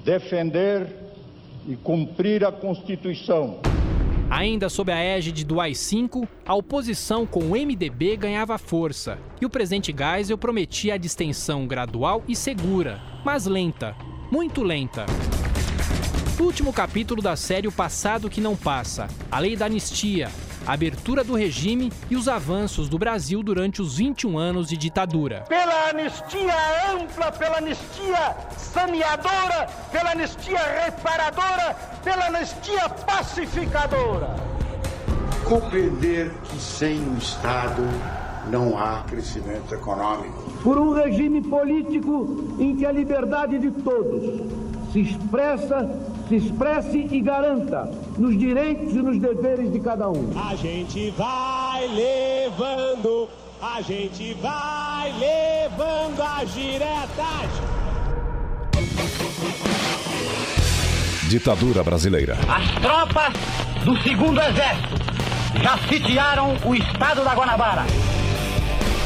defender 0.03 0.87
e 1.69 1.77
cumprir 1.77 2.45
a 2.45 2.53
Constituição. 2.53 3.59
Ainda 4.29 4.69
sob 4.69 4.91
a 4.91 4.99
égide 4.99 5.45
do 5.45 5.61
AI-5, 5.61 6.27
a 6.45 6.55
oposição 6.55 7.25
com 7.25 7.41
o 7.45 7.51
MDB 7.53 8.17
ganhava 8.17 8.59
força 8.59 9.19
e 9.41 9.47
o 9.47 9.51
presidente 9.51 9.95
Geisel 9.97 10.37
prometia 10.37 10.95
a 10.95 10.99
distensão 10.99 11.65
gradual 11.65 12.25
e 12.27 12.35
segura, 12.35 13.01
mas 13.25 13.47
lenta, 13.47 13.95
muito 14.31 14.65
lenta. 14.65 15.07
Último 16.41 16.73
capítulo 16.73 17.23
da 17.23 17.37
série 17.37 17.69
O 17.69 17.73
Passado 17.73 18.29
que 18.29 18.41
Não 18.41 18.57
Passa, 18.57 19.07
a 19.31 19.39
lei 19.39 19.57
da 19.57 19.67
anistia, 19.67 20.29
a 20.67 20.73
abertura 20.73 21.23
do 21.23 21.35
regime 21.35 21.93
e 22.11 22.17
os 22.17 22.27
avanços 22.27 22.89
do 22.89 22.99
Brasil 22.99 23.43
durante 23.43 23.81
os 23.81 23.97
21 23.97 24.37
anos 24.37 24.69
de 24.69 24.77
ditadura. 24.77 25.45
pela 25.49 25.91
anistia 25.91 26.55
ampla, 26.93 27.31
pela 27.31 27.59
anistia 27.59 28.37
saneadora, 28.57 29.69
pela 29.93 30.11
anistia 30.11 30.59
reparadora, 30.85 31.77
pela 32.03 32.27
anistia 32.27 32.89
pacificadora. 32.89 34.35
Compreender 35.45 36.33
que 36.51 36.59
sem 36.59 36.99
o 36.99 37.17
Estado 37.17 37.83
não 38.51 38.77
há 38.77 39.05
crescimento 39.05 39.73
econômico. 39.73 40.51
Por 40.63 40.79
um 40.79 40.93
regime 40.93 41.41
político 41.43 42.57
em 42.59 42.75
que 42.77 42.85
a 42.85 42.91
liberdade 42.91 43.59
de 43.59 43.71
todos 43.71 44.43
se 44.93 45.01
expressa, 45.01 45.89
se 46.29 46.37
expresse 46.37 47.09
e 47.11 47.21
garanta 47.21 47.91
nos 48.19 48.37
direitos 48.39 48.93
e 48.95 48.99
nos 48.99 49.19
deveres 49.19 49.73
de 49.73 49.81
cada 49.81 50.09
um. 50.09 50.31
A 50.37 50.55
gente 50.57 51.11
vai 51.11 51.87
levando, 51.89 53.29
a 53.63 53.81
gente 53.81 54.35
vai 54.35 55.13
levando 55.19 56.21
as 56.21 56.55
diretas. 56.55 57.77
Ditadura 61.29 61.83
brasileira. 61.83 62.37
As 62.49 62.71
tropas 62.81 63.33
do 63.85 63.97
segundo 64.03 64.41
exército 64.41 64.97
já 65.63 65.79
sitiaram 65.89 66.57
o 66.65 66.75
estado 66.75 67.25
da 67.25 67.35
Guanabara. 67.35 67.85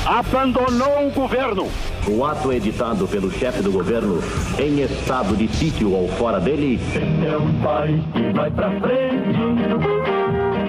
Abandonou 0.06 1.08
o 1.08 1.10
governo. 1.12 1.68
O 2.08 2.24
ato 2.24 2.52
editado 2.52 3.06
pelo 3.06 3.30
chefe 3.30 3.62
do 3.62 3.70
governo 3.70 4.22
em 4.58 4.80
estado 4.80 5.36
de 5.36 5.48
sítio 5.48 5.92
ou 5.92 6.08
fora 6.08 6.40
dele 6.40 6.80
É 6.96 7.36
um 7.36 7.62
país 7.62 8.02
que 8.12 8.32
vai 8.32 8.50
pra 8.50 8.70
frente. 8.80 9.38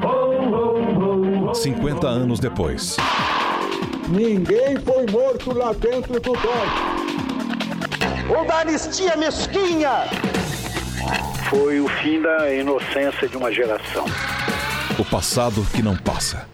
Oh, 0.03 0.09
oh, 0.55 1.45
oh, 1.45 1.49
oh. 1.49 1.53
50 1.55 2.07
anos 2.07 2.39
depois. 2.39 2.97
Ninguém 4.09 4.77
foi 4.77 5.05
morto 5.11 5.57
lá 5.57 5.73
dentro 5.73 6.13
do 6.19 6.33
DOI. 6.33 6.67
Ou 8.37 8.45
da 8.45 8.59
anistia 8.59 9.15
mesquinha. 9.15 10.07
Foi 11.49 11.79
o 11.79 11.87
fim 11.87 12.21
da 12.21 12.53
inocência 12.53 13.27
de 13.27 13.37
uma 13.37 13.51
geração. 13.51 14.05
O 14.99 15.05
passado 15.05 15.65
que 15.73 15.81
não 15.81 15.95
passa. 15.95 16.45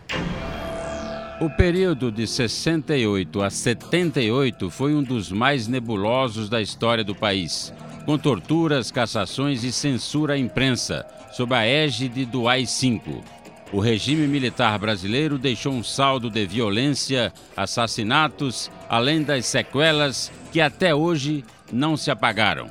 O 1.40 1.52
período 1.52 2.12
de 2.12 2.26
68 2.26 3.44
a 3.44 3.50
78 3.52 4.72
foi 4.72 4.96
um 4.96 5.04
dos 5.04 5.32
mais 5.32 5.68
nebulosos 5.68 6.50
da 6.50 6.60
história 6.60 7.04
do 7.04 7.14
país, 7.14 7.72
com 8.08 8.18
torturas, 8.18 8.90
cassações 8.90 9.64
e 9.64 9.72
censura 9.72 10.34
à 10.34 10.38
imprensa, 10.38 11.06
sob 11.32 11.54
a 11.54 11.64
égide 11.64 12.26
do 12.26 12.48
AI-5. 12.48 13.22
O 13.72 13.80
regime 13.80 14.26
militar 14.26 14.80
brasileiro 14.80 15.38
deixou 15.38 15.74
um 15.74 15.84
saldo 15.84 16.28
de 16.28 16.44
violência, 16.44 17.32
assassinatos, 17.56 18.72
além 18.90 19.22
das 19.22 19.46
sequelas 19.46 20.32
que 20.52 20.60
até 20.60 20.96
hoje 20.96 21.46
não 21.72 21.96
se 21.96 22.10
apagaram. 22.10 22.68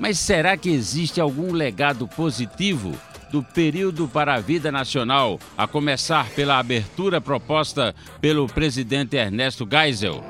Mas 0.00 0.18
será 0.18 0.56
que 0.56 0.70
existe 0.70 1.20
algum 1.20 1.52
legado 1.52 2.08
positivo 2.08 2.98
do 3.30 3.42
período 3.42 4.08
para 4.08 4.34
a 4.34 4.40
vida 4.40 4.72
nacional, 4.72 5.38
a 5.56 5.66
começar 5.66 6.28
pela 6.30 6.58
abertura 6.58 7.20
proposta 7.20 7.94
pelo 8.20 8.46
presidente 8.46 9.16
Ernesto 9.16 9.66
Geisel? 9.70 10.22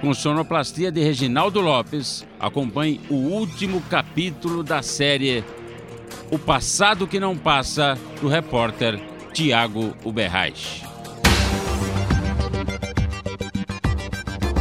Com 0.00 0.14
sonoplastia 0.14 0.90
de 0.90 1.02
Reginaldo 1.02 1.60
Lopes, 1.60 2.26
acompanhe 2.38 3.00
o 3.10 3.16
último 3.16 3.82
capítulo 3.82 4.62
da 4.62 4.80
série 4.80 5.44
O 6.30 6.38
Passado 6.38 7.06
que 7.06 7.20
Não 7.20 7.36
Passa, 7.36 7.98
do 8.20 8.28
repórter 8.28 8.98
Tiago 9.34 9.94
Uberreich. 10.04 10.82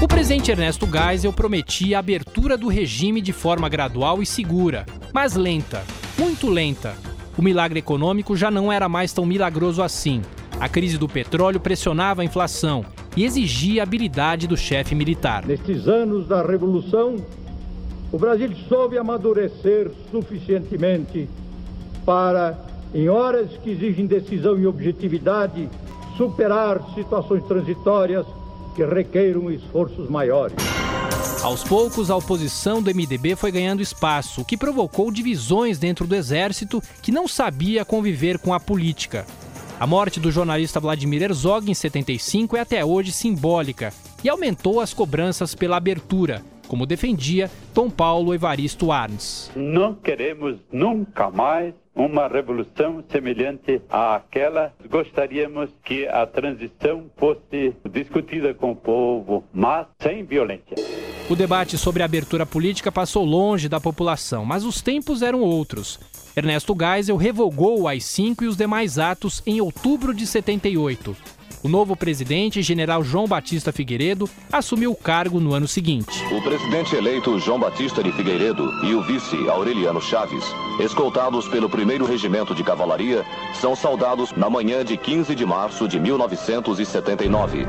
O 0.02 0.08
presidente 0.08 0.52
Ernesto 0.52 0.86
Geisel 0.86 1.32
prometia 1.32 1.98
a 1.98 2.00
abertura 2.00 2.58
do 2.58 2.68
regime 2.68 3.22
de 3.22 3.32
forma 3.32 3.70
gradual 3.70 4.22
e 4.22 4.26
segura, 4.26 4.86
mas 5.14 5.36
lenta, 5.36 5.84
muito 6.18 6.50
lenta. 6.50 7.09
O 7.38 7.42
milagre 7.42 7.80
econômico 7.80 8.36
já 8.36 8.52
não 8.52 8.72
era 8.72 8.90
mais 8.90 9.14
tão 9.14 9.26
milagroso 9.26 9.82
assim. 9.82 10.22
A 10.60 10.68
crise 10.68 10.98
do 10.98 11.08
petróleo 11.08 11.60
pressionava 11.60 12.22
a 12.22 12.26
inflação 12.26 12.84
e 13.16 13.24
exigia 13.24 13.82
a 13.82 13.84
habilidade 13.84 14.48
do 14.48 14.58
chefe 14.58 14.94
militar. 14.94 15.46
Nestes 15.46 15.88
anos 15.88 16.28
da 16.28 16.46
Revolução, 16.46 17.16
o 18.12 18.18
Brasil 18.18 18.50
soube 18.68 18.98
amadurecer 18.98 19.92
suficientemente 20.12 21.30
para, 22.06 22.58
em 22.94 23.08
horas 23.08 23.52
que 23.64 23.70
exigem 23.70 24.06
decisão 24.06 24.60
e 24.60 24.68
objetividade, 24.68 25.70
superar 26.18 26.82
situações 26.96 27.44
transitórias 27.46 28.26
que 28.76 28.84
requeiram 28.84 29.50
esforços 29.52 30.10
maiores. 30.10 30.79
Aos 31.44 31.64
poucos, 31.64 32.12
a 32.12 32.16
oposição 32.16 32.82
do 32.82 32.94
MDB 32.94 33.36
foi 33.36 33.52
ganhando 33.52 33.82
espaço, 33.82 34.42
o 34.42 34.46
que 34.46 34.58
provocou 34.58 35.12
divisões 35.12 35.80
dentro 35.80 36.06
do 36.06 36.16
exército 36.16 36.82
que 37.02 37.12
não 37.12 37.28
sabia 37.28 37.86
conviver 37.86 38.38
com 38.40 38.54
a 38.54 38.60
política. 38.60 39.26
A 39.80 39.88
morte 39.88 40.20
do 40.20 40.32
jornalista 40.32 40.80
Vladimir 40.80 41.24
Herzog 41.24 41.72
em 41.72 41.74
75 41.74 42.58
é 42.58 42.60
até 42.60 42.84
hoje 42.84 43.14
simbólica 43.14 43.94
e 44.22 44.28
aumentou 44.28 44.82
as 44.82 44.94
cobranças 44.94 45.56
pela 45.56 45.78
abertura, 45.78 46.44
como 46.68 46.86
defendia 46.86 47.50
Tom 47.74 47.90
Paulo 47.90 48.34
Evaristo 48.34 48.92
Arns. 48.92 49.50
Não 49.56 49.96
queremos 49.96 50.58
nunca 50.72 51.32
mais 51.32 51.74
uma 52.00 52.28
revolução 52.30 53.04
semelhante 53.12 53.82
àquela. 53.90 54.74
Gostaríamos 54.90 55.70
que 55.84 56.08
a 56.08 56.26
transição 56.26 57.06
fosse 57.18 57.76
discutida 57.92 58.54
com 58.54 58.72
o 58.72 58.76
povo, 58.76 59.44
mas 59.54 59.86
sem 60.02 60.24
violência. 60.24 60.78
O 61.30 61.36
debate 61.36 61.78
sobre 61.78 62.02
a 62.02 62.06
abertura 62.06 62.46
política 62.46 62.92
passou 62.92 63.24
longe 63.24 63.70
da 63.70 63.80
população, 63.80 64.46
mas 64.46 64.64
os 64.64 64.82
tempos 64.82 65.22
eram 65.22 65.42
outros. 65.42 66.00
Ernesto 66.36 66.76
Geisel 66.76 67.18
revogou 67.18 67.82
o 67.82 67.88
AI-5 67.88 68.44
e 68.44 68.48
os 68.48 68.56
demais 68.56 68.98
atos 68.98 69.44
em 69.46 69.60
outubro 69.60 70.14
de 70.14 70.26
78. 70.26 71.39
O 71.62 71.68
novo 71.68 71.94
presidente, 71.94 72.62
general 72.62 73.04
João 73.04 73.28
Batista 73.28 73.74
Figueiredo, 73.74 74.30
assumiu 74.50 74.92
o 74.92 74.96
cargo 74.96 75.42
no 75.42 75.54
ano 75.54 75.68
seguinte. 75.68 76.24
O 76.32 76.42
presidente 76.42 76.96
eleito 76.96 77.38
João 77.38 77.60
Batista 77.60 78.02
de 78.02 78.14
Figueiredo 78.14 78.64
e 78.86 78.94
o 78.94 79.02
vice 79.02 79.36
Aureliano 79.50 80.02
Chaves, 80.02 80.46
escoltados 80.80 81.50
pelo 81.50 81.68
1 81.68 82.06
Regimento 82.06 82.56
de 82.56 82.64
Cavalaria, 82.64 83.26
são 83.60 83.76
saudados 83.76 84.32
na 84.38 84.50
manhã 84.50 84.86
de 84.86 84.96
15 84.96 85.36
de 85.36 85.46
março 85.46 85.86
de 85.86 86.00
1979. 86.00 87.68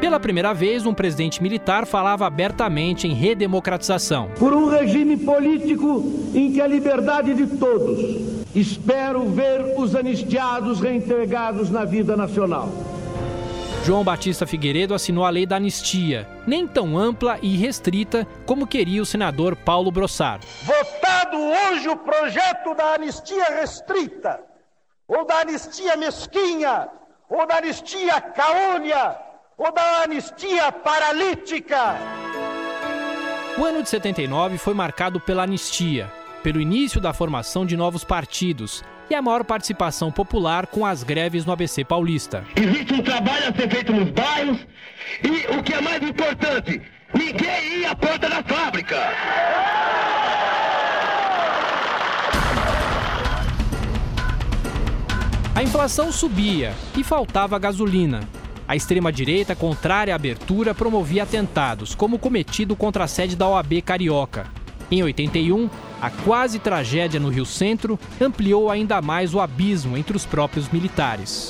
Pela 0.00 0.20
primeira 0.20 0.52
vez, 0.52 0.86
um 0.86 0.94
presidente 0.94 1.42
militar 1.42 1.86
falava 1.86 2.24
abertamente 2.24 3.08
em 3.08 3.14
redemocratização. 3.14 4.30
Por 4.38 4.52
um 4.52 4.68
regime 4.68 5.16
político 5.16 6.04
em 6.34 6.52
que 6.52 6.60
a 6.60 6.68
liberdade 6.68 7.34
de 7.34 7.46
todos. 7.56 8.41
Espero 8.54 9.30
ver 9.30 9.74
os 9.78 9.94
anistiados 9.94 10.78
reintegrados 10.78 11.70
na 11.70 11.86
vida 11.86 12.14
nacional. 12.14 12.68
João 13.84 14.04
Batista 14.04 14.46
Figueiredo 14.46 14.94
assinou 14.94 15.24
a 15.24 15.30
lei 15.30 15.46
da 15.46 15.56
anistia, 15.56 16.28
nem 16.46 16.66
tão 16.66 16.96
ampla 16.96 17.38
e 17.42 17.56
restrita 17.56 18.26
como 18.46 18.66
queria 18.66 19.02
o 19.02 19.06
senador 19.06 19.56
Paulo 19.56 19.90
Brossar. 19.90 20.40
Votado 20.62 21.36
hoje 21.38 21.88
o 21.88 21.96
projeto 21.96 22.74
da 22.74 22.94
anistia 22.94 23.44
restrita, 23.58 24.38
ou 25.08 25.26
da 25.26 25.40
anistia 25.40 25.96
mesquinha, 25.96 26.88
ou 27.28 27.46
da 27.46 27.56
anistia 27.56 28.20
caônia, 28.20 29.16
ou 29.56 29.72
da 29.72 30.02
anistia 30.04 30.70
paralítica. 30.70 31.96
O 33.58 33.64
ano 33.64 33.82
de 33.82 33.88
79 33.88 34.58
foi 34.58 34.74
marcado 34.74 35.18
pela 35.18 35.42
anistia, 35.42 36.10
pelo 36.42 36.60
início 36.60 37.00
da 37.00 37.12
formação 37.12 37.64
de 37.64 37.76
novos 37.76 38.04
partidos 38.04 38.82
e 39.08 39.14
a 39.14 39.22
maior 39.22 39.44
participação 39.44 40.10
popular 40.10 40.66
com 40.66 40.84
as 40.84 41.02
greves 41.02 41.44
no 41.44 41.52
ABC 41.52 41.84
Paulista. 41.84 42.44
Existe 42.56 42.94
um 42.94 43.02
trabalho 43.02 43.48
a 43.48 43.54
ser 43.54 43.70
feito 43.70 43.92
nos 43.92 44.10
bairros 44.10 44.58
e 45.22 45.56
o 45.56 45.62
que 45.62 45.74
é 45.74 45.80
mais 45.80 46.02
importante, 46.02 46.80
ninguém 47.14 47.80
ia 47.80 47.90
à 47.90 47.96
porta 47.96 48.28
da 48.28 48.42
fábrica. 48.42 48.96
A 55.54 55.62
inflação 55.62 56.10
subia 56.10 56.72
e 56.96 57.04
faltava 57.04 57.58
gasolina. 57.58 58.20
A 58.66 58.74
extrema-direita, 58.74 59.54
contrária 59.54 60.14
à 60.14 60.16
abertura, 60.16 60.74
promovia 60.74 61.24
atentados, 61.24 61.94
como 61.94 62.16
o 62.16 62.18
cometido 62.18 62.74
contra 62.74 63.04
a 63.04 63.06
sede 63.06 63.36
da 63.36 63.46
OAB 63.46 63.82
Carioca. 63.82 64.46
Em 64.90 65.02
81, 65.02 65.68
a 66.02 66.10
quase 66.10 66.58
tragédia 66.58 67.20
no 67.20 67.28
Rio 67.28 67.46
Centro 67.46 67.96
ampliou 68.20 68.68
ainda 68.68 69.00
mais 69.00 69.32
o 69.34 69.40
abismo 69.40 69.96
entre 69.96 70.16
os 70.16 70.26
próprios 70.26 70.68
militares. 70.68 71.48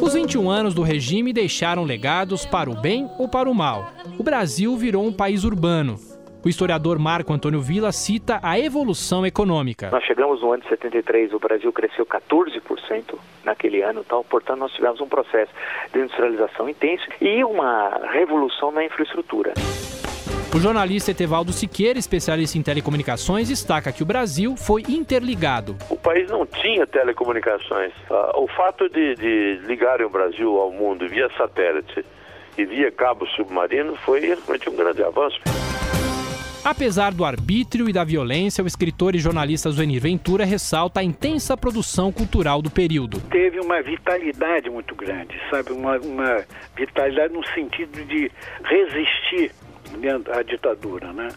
Os 0.00 0.14
21 0.14 0.48
anos 0.48 0.74
do 0.74 0.82
regime 0.82 1.32
deixaram 1.32 1.82
legados 1.82 2.46
para 2.46 2.70
o 2.70 2.80
bem 2.80 3.10
ou 3.18 3.26
para 3.26 3.50
o 3.50 3.54
mal. 3.54 3.90
O 4.16 4.22
Brasil 4.22 4.76
virou 4.76 5.04
um 5.04 5.12
país 5.12 5.42
urbano. 5.42 5.98
O 6.46 6.48
historiador 6.48 6.96
Marco 6.96 7.32
Antônio 7.32 7.60
Villa 7.60 7.90
cita 7.90 8.38
a 8.40 8.56
evolução 8.56 9.26
econômica. 9.26 9.90
Nós 9.90 10.04
chegamos 10.04 10.40
no 10.40 10.52
ano 10.52 10.62
de 10.62 10.68
73, 10.68 11.32
o 11.32 11.40
Brasil 11.40 11.72
cresceu 11.72 12.06
14% 12.06 13.18
naquele 13.42 13.82
ano, 13.82 14.04
tal, 14.04 14.22
portanto 14.22 14.60
nós 14.60 14.70
tivemos 14.70 15.00
um 15.00 15.08
processo 15.08 15.50
de 15.92 15.98
industrialização 15.98 16.68
intenso 16.68 17.04
e 17.20 17.42
uma 17.42 18.00
revolução 18.12 18.70
na 18.70 18.84
infraestrutura. 18.84 19.54
O 20.54 20.60
jornalista 20.60 21.10
Etevaldo 21.10 21.52
Siqueira, 21.52 21.98
especialista 21.98 22.56
em 22.56 22.62
telecomunicações, 22.62 23.48
destaca 23.48 23.90
que 23.90 24.04
o 24.04 24.06
Brasil 24.06 24.56
foi 24.56 24.82
interligado. 24.88 25.76
O 25.90 25.96
país 25.96 26.30
não 26.30 26.46
tinha 26.46 26.86
telecomunicações. 26.86 27.92
Ah, 28.08 28.38
O 28.38 28.46
fato 28.46 28.88
de, 28.88 29.16
de 29.16 29.66
ligarem 29.66 30.06
o 30.06 30.10
Brasil 30.10 30.60
ao 30.60 30.70
mundo 30.70 31.08
via 31.08 31.28
satélite 31.36 32.04
e 32.56 32.64
via 32.64 32.92
cabo 32.92 33.26
submarino 33.26 33.96
foi 33.96 34.20
realmente 34.20 34.70
um 34.70 34.76
grande 34.76 35.02
avanço. 35.02 35.40
Apesar 36.66 37.14
do 37.14 37.24
arbítrio 37.24 37.88
e 37.88 37.92
da 37.92 38.02
violência, 38.02 38.64
o 38.64 38.66
escritor 38.66 39.14
e 39.14 39.20
jornalista 39.20 39.70
Zuenir 39.70 40.02
Ventura 40.02 40.44
ressalta 40.44 40.98
a 40.98 41.04
intensa 41.04 41.56
produção 41.56 42.10
cultural 42.10 42.60
do 42.60 42.68
período. 42.68 43.20
Teve 43.30 43.60
uma 43.60 43.80
vitalidade 43.80 44.68
muito 44.68 44.92
grande, 44.96 45.40
sabe? 45.48 45.70
Uma, 45.70 45.96
uma 45.98 46.44
vitalidade 46.76 47.32
no 47.32 47.46
sentido 47.54 48.04
de 48.06 48.32
resistir 48.64 49.52
à 50.36 50.42
ditadura, 50.42 51.12
né? 51.12 51.28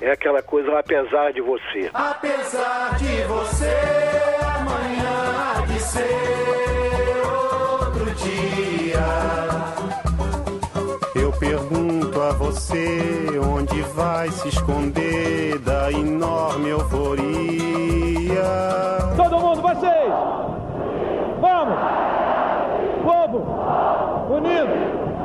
É 0.00 0.12
aquela 0.12 0.42
coisa, 0.42 0.78
apesar 0.78 1.32
de 1.32 1.40
você. 1.40 1.90
Apesar 1.92 2.96
de 2.98 3.24
você, 3.24 3.74
amanhã 4.44 5.56
há 5.56 5.66
de 5.66 5.80
ser 5.80 6.04
outro 7.26 8.14
dia. 8.14 9.47
Você 12.58 13.38
onde 13.38 13.80
vai 13.94 14.28
se 14.32 14.48
esconder 14.48 15.58
da 15.60 15.92
enorme 15.92 16.70
euforia. 16.70 18.42
Todo 19.16 19.38
mundo, 19.38 19.62
vocês! 19.62 20.12
Vamos! 21.40 21.78
Povo! 23.04 24.34
Unido! 24.34 24.72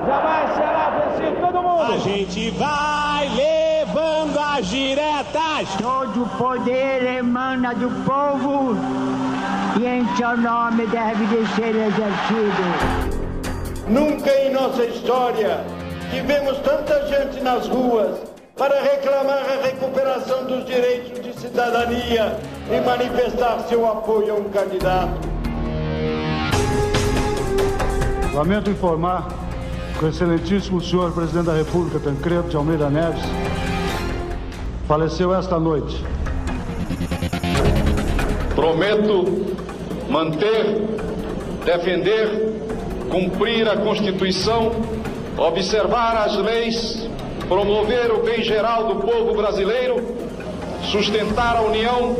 Jamais 0.05 0.53
será 0.53 0.91
vencido 0.91 1.41
todo 1.41 1.63
mundo! 1.63 1.81
A 1.81 1.97
gente 1.97 2.51
vai 2.51 3.27
levando 3.29 4.37
as 4.37 4.67
diretas. 4.67 5.69
Todo 5.81 6.29
poder 6.37 7.17
emana 7.17 7.73
do 7.73 7.89
povo 8.05 8.75
e 9.79 9.85
em 9.87 10.07
seu 10.15 10.37
nome 10.37 10.85
deve 10.85 11.25
de 11.25 11.47
ser 11.55 11.75
exercido. 11.75 13.13
Nunca 13.87 14.29
em 14.29 14.53
nossa 14.53 14.85
história 14.85 15.72
tivemos 16.13 16.59
tanta 16.59 17.07
gente 17.07 17.41
nas 17.41 17.67
ruas 17.67 18.19
para 18.55 18.81
reclamar 18.83 19.43
a 19.49 19.65
recuperação 19.65 20.45
dos 20.45 20.63
direitos 20.63 21.19
de 21.19 21.33
cidadania 21.39 22.37
e 22.69 22.79
manifestar 22.85 23.59
seu 23.67 23.85
apoio 23.87 24.33
a 24.33 24.37
um 24.37 24.43
candidato. 24.43 25.27
Lamento 28.31 28.69
informar 28.69 29.27
que 29.97 30.05
o 30.05 30.07
excelentíssimo 30.07 30.81
senhor 30.81 31.11
presidente 31.13 31.47
da 31.47 31.53
República, 31.53 31.99
Tancredo 31.99 32.47
de 32.47 32.55
Almeida 32.55 32.89
Neves, 32.91 33.23
faleceu 34.87 35.33
esta 35.33 35.59
noite. 35.59 36.03
Prometo 38.55 39.47
manter, 40.09 40.79
defender, 41.65 42.53
cumprir 43.09 43.67
a 43.67 43.77
Constituição, 43.77 44.71
observar 45.37 46.17
as 46.17 46.35
leis, 46.35 47.07
promover 47.47 48.11
o 48.11 48.23
bem 48.23 48.43
geral 48.43 48.87
do 48.87 48.95
povo 49.01 49.33
brasileiro, 49.33 50.15
sustentar 50.83 51.57
a 51.57 51.61
união, 51.61 52.15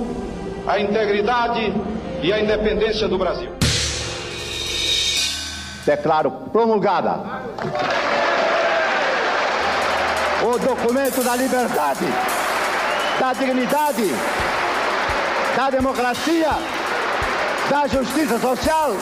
a 0.68 0.80
integridade 0.80 1.74
e 2.22 2.32
a 2.32 2.40
independência 2.40 3.08
do 3.08 3.18
Brasil. 3.18 3.52
Declaro 5.86 6.32
promulgada 6.52 7.20
o 10.44 10.58
documento 10.58 11.24
da 11.24 11.36
liberdade, 11.36 12.06
da 13.20 13.34
dignidade, 13.34 14.12
da 15.56 15.70
democracia, 15.70 16.50
da 17.70 17.88
justiça 17.88 18.40
social, 18.40 18.96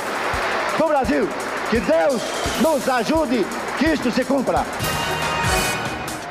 do 0.78 0.88
Brasil. 0.88 1.28
Que 1.70 1.80
Deus 1.80 2.22
nos 2.62 2.88
ajude 2.88 3.46
que 3.82 3.88
isto 3.88 4.12
se 4.12 4.24
cumpra. 4.24 4.64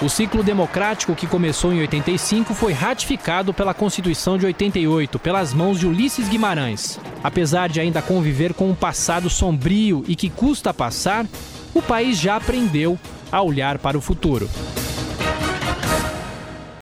O 0.00 0.08
ciclo 0.08 0.40
democrático 0.40 1.16
que 1.16 1.26
começou 1.26 1.72
em 1.72 1.80
85 1.80 2.54
foi 2.54 2.72
ratificado 2.72 3.52
pela 3.52 3.74
Constituição 3.74 4.38
de 4.38 4.46
88, 4.46 5.18
pelas 5.18 5.52
mãos 5.52 5.80
de 5.80 5.86
Ulisses 5.86 6.28
Guimarães. 6.28 7.00
Apesar 7.24 7.68
de 7.68 7.80
ainda 7.80 8.00
conviver 8.00 8.54
com 8.54 8.70
um 8.70 8.74
passado 8.74 9.28
sombrio 9.28 10.04
e 10.06 10.14
que 10.14 10.30
custa 10.30 10.72
passar, 10.72 11.26
o 11.74 11.82
país 11.82 12.18
já 12.18 12.36
aprendeu 12.36 12.96
a 13.32 13.42
olhar 13.42 13.78
para 13.78 13.98
o 13.98 14.00
futuro. 14.00 14.48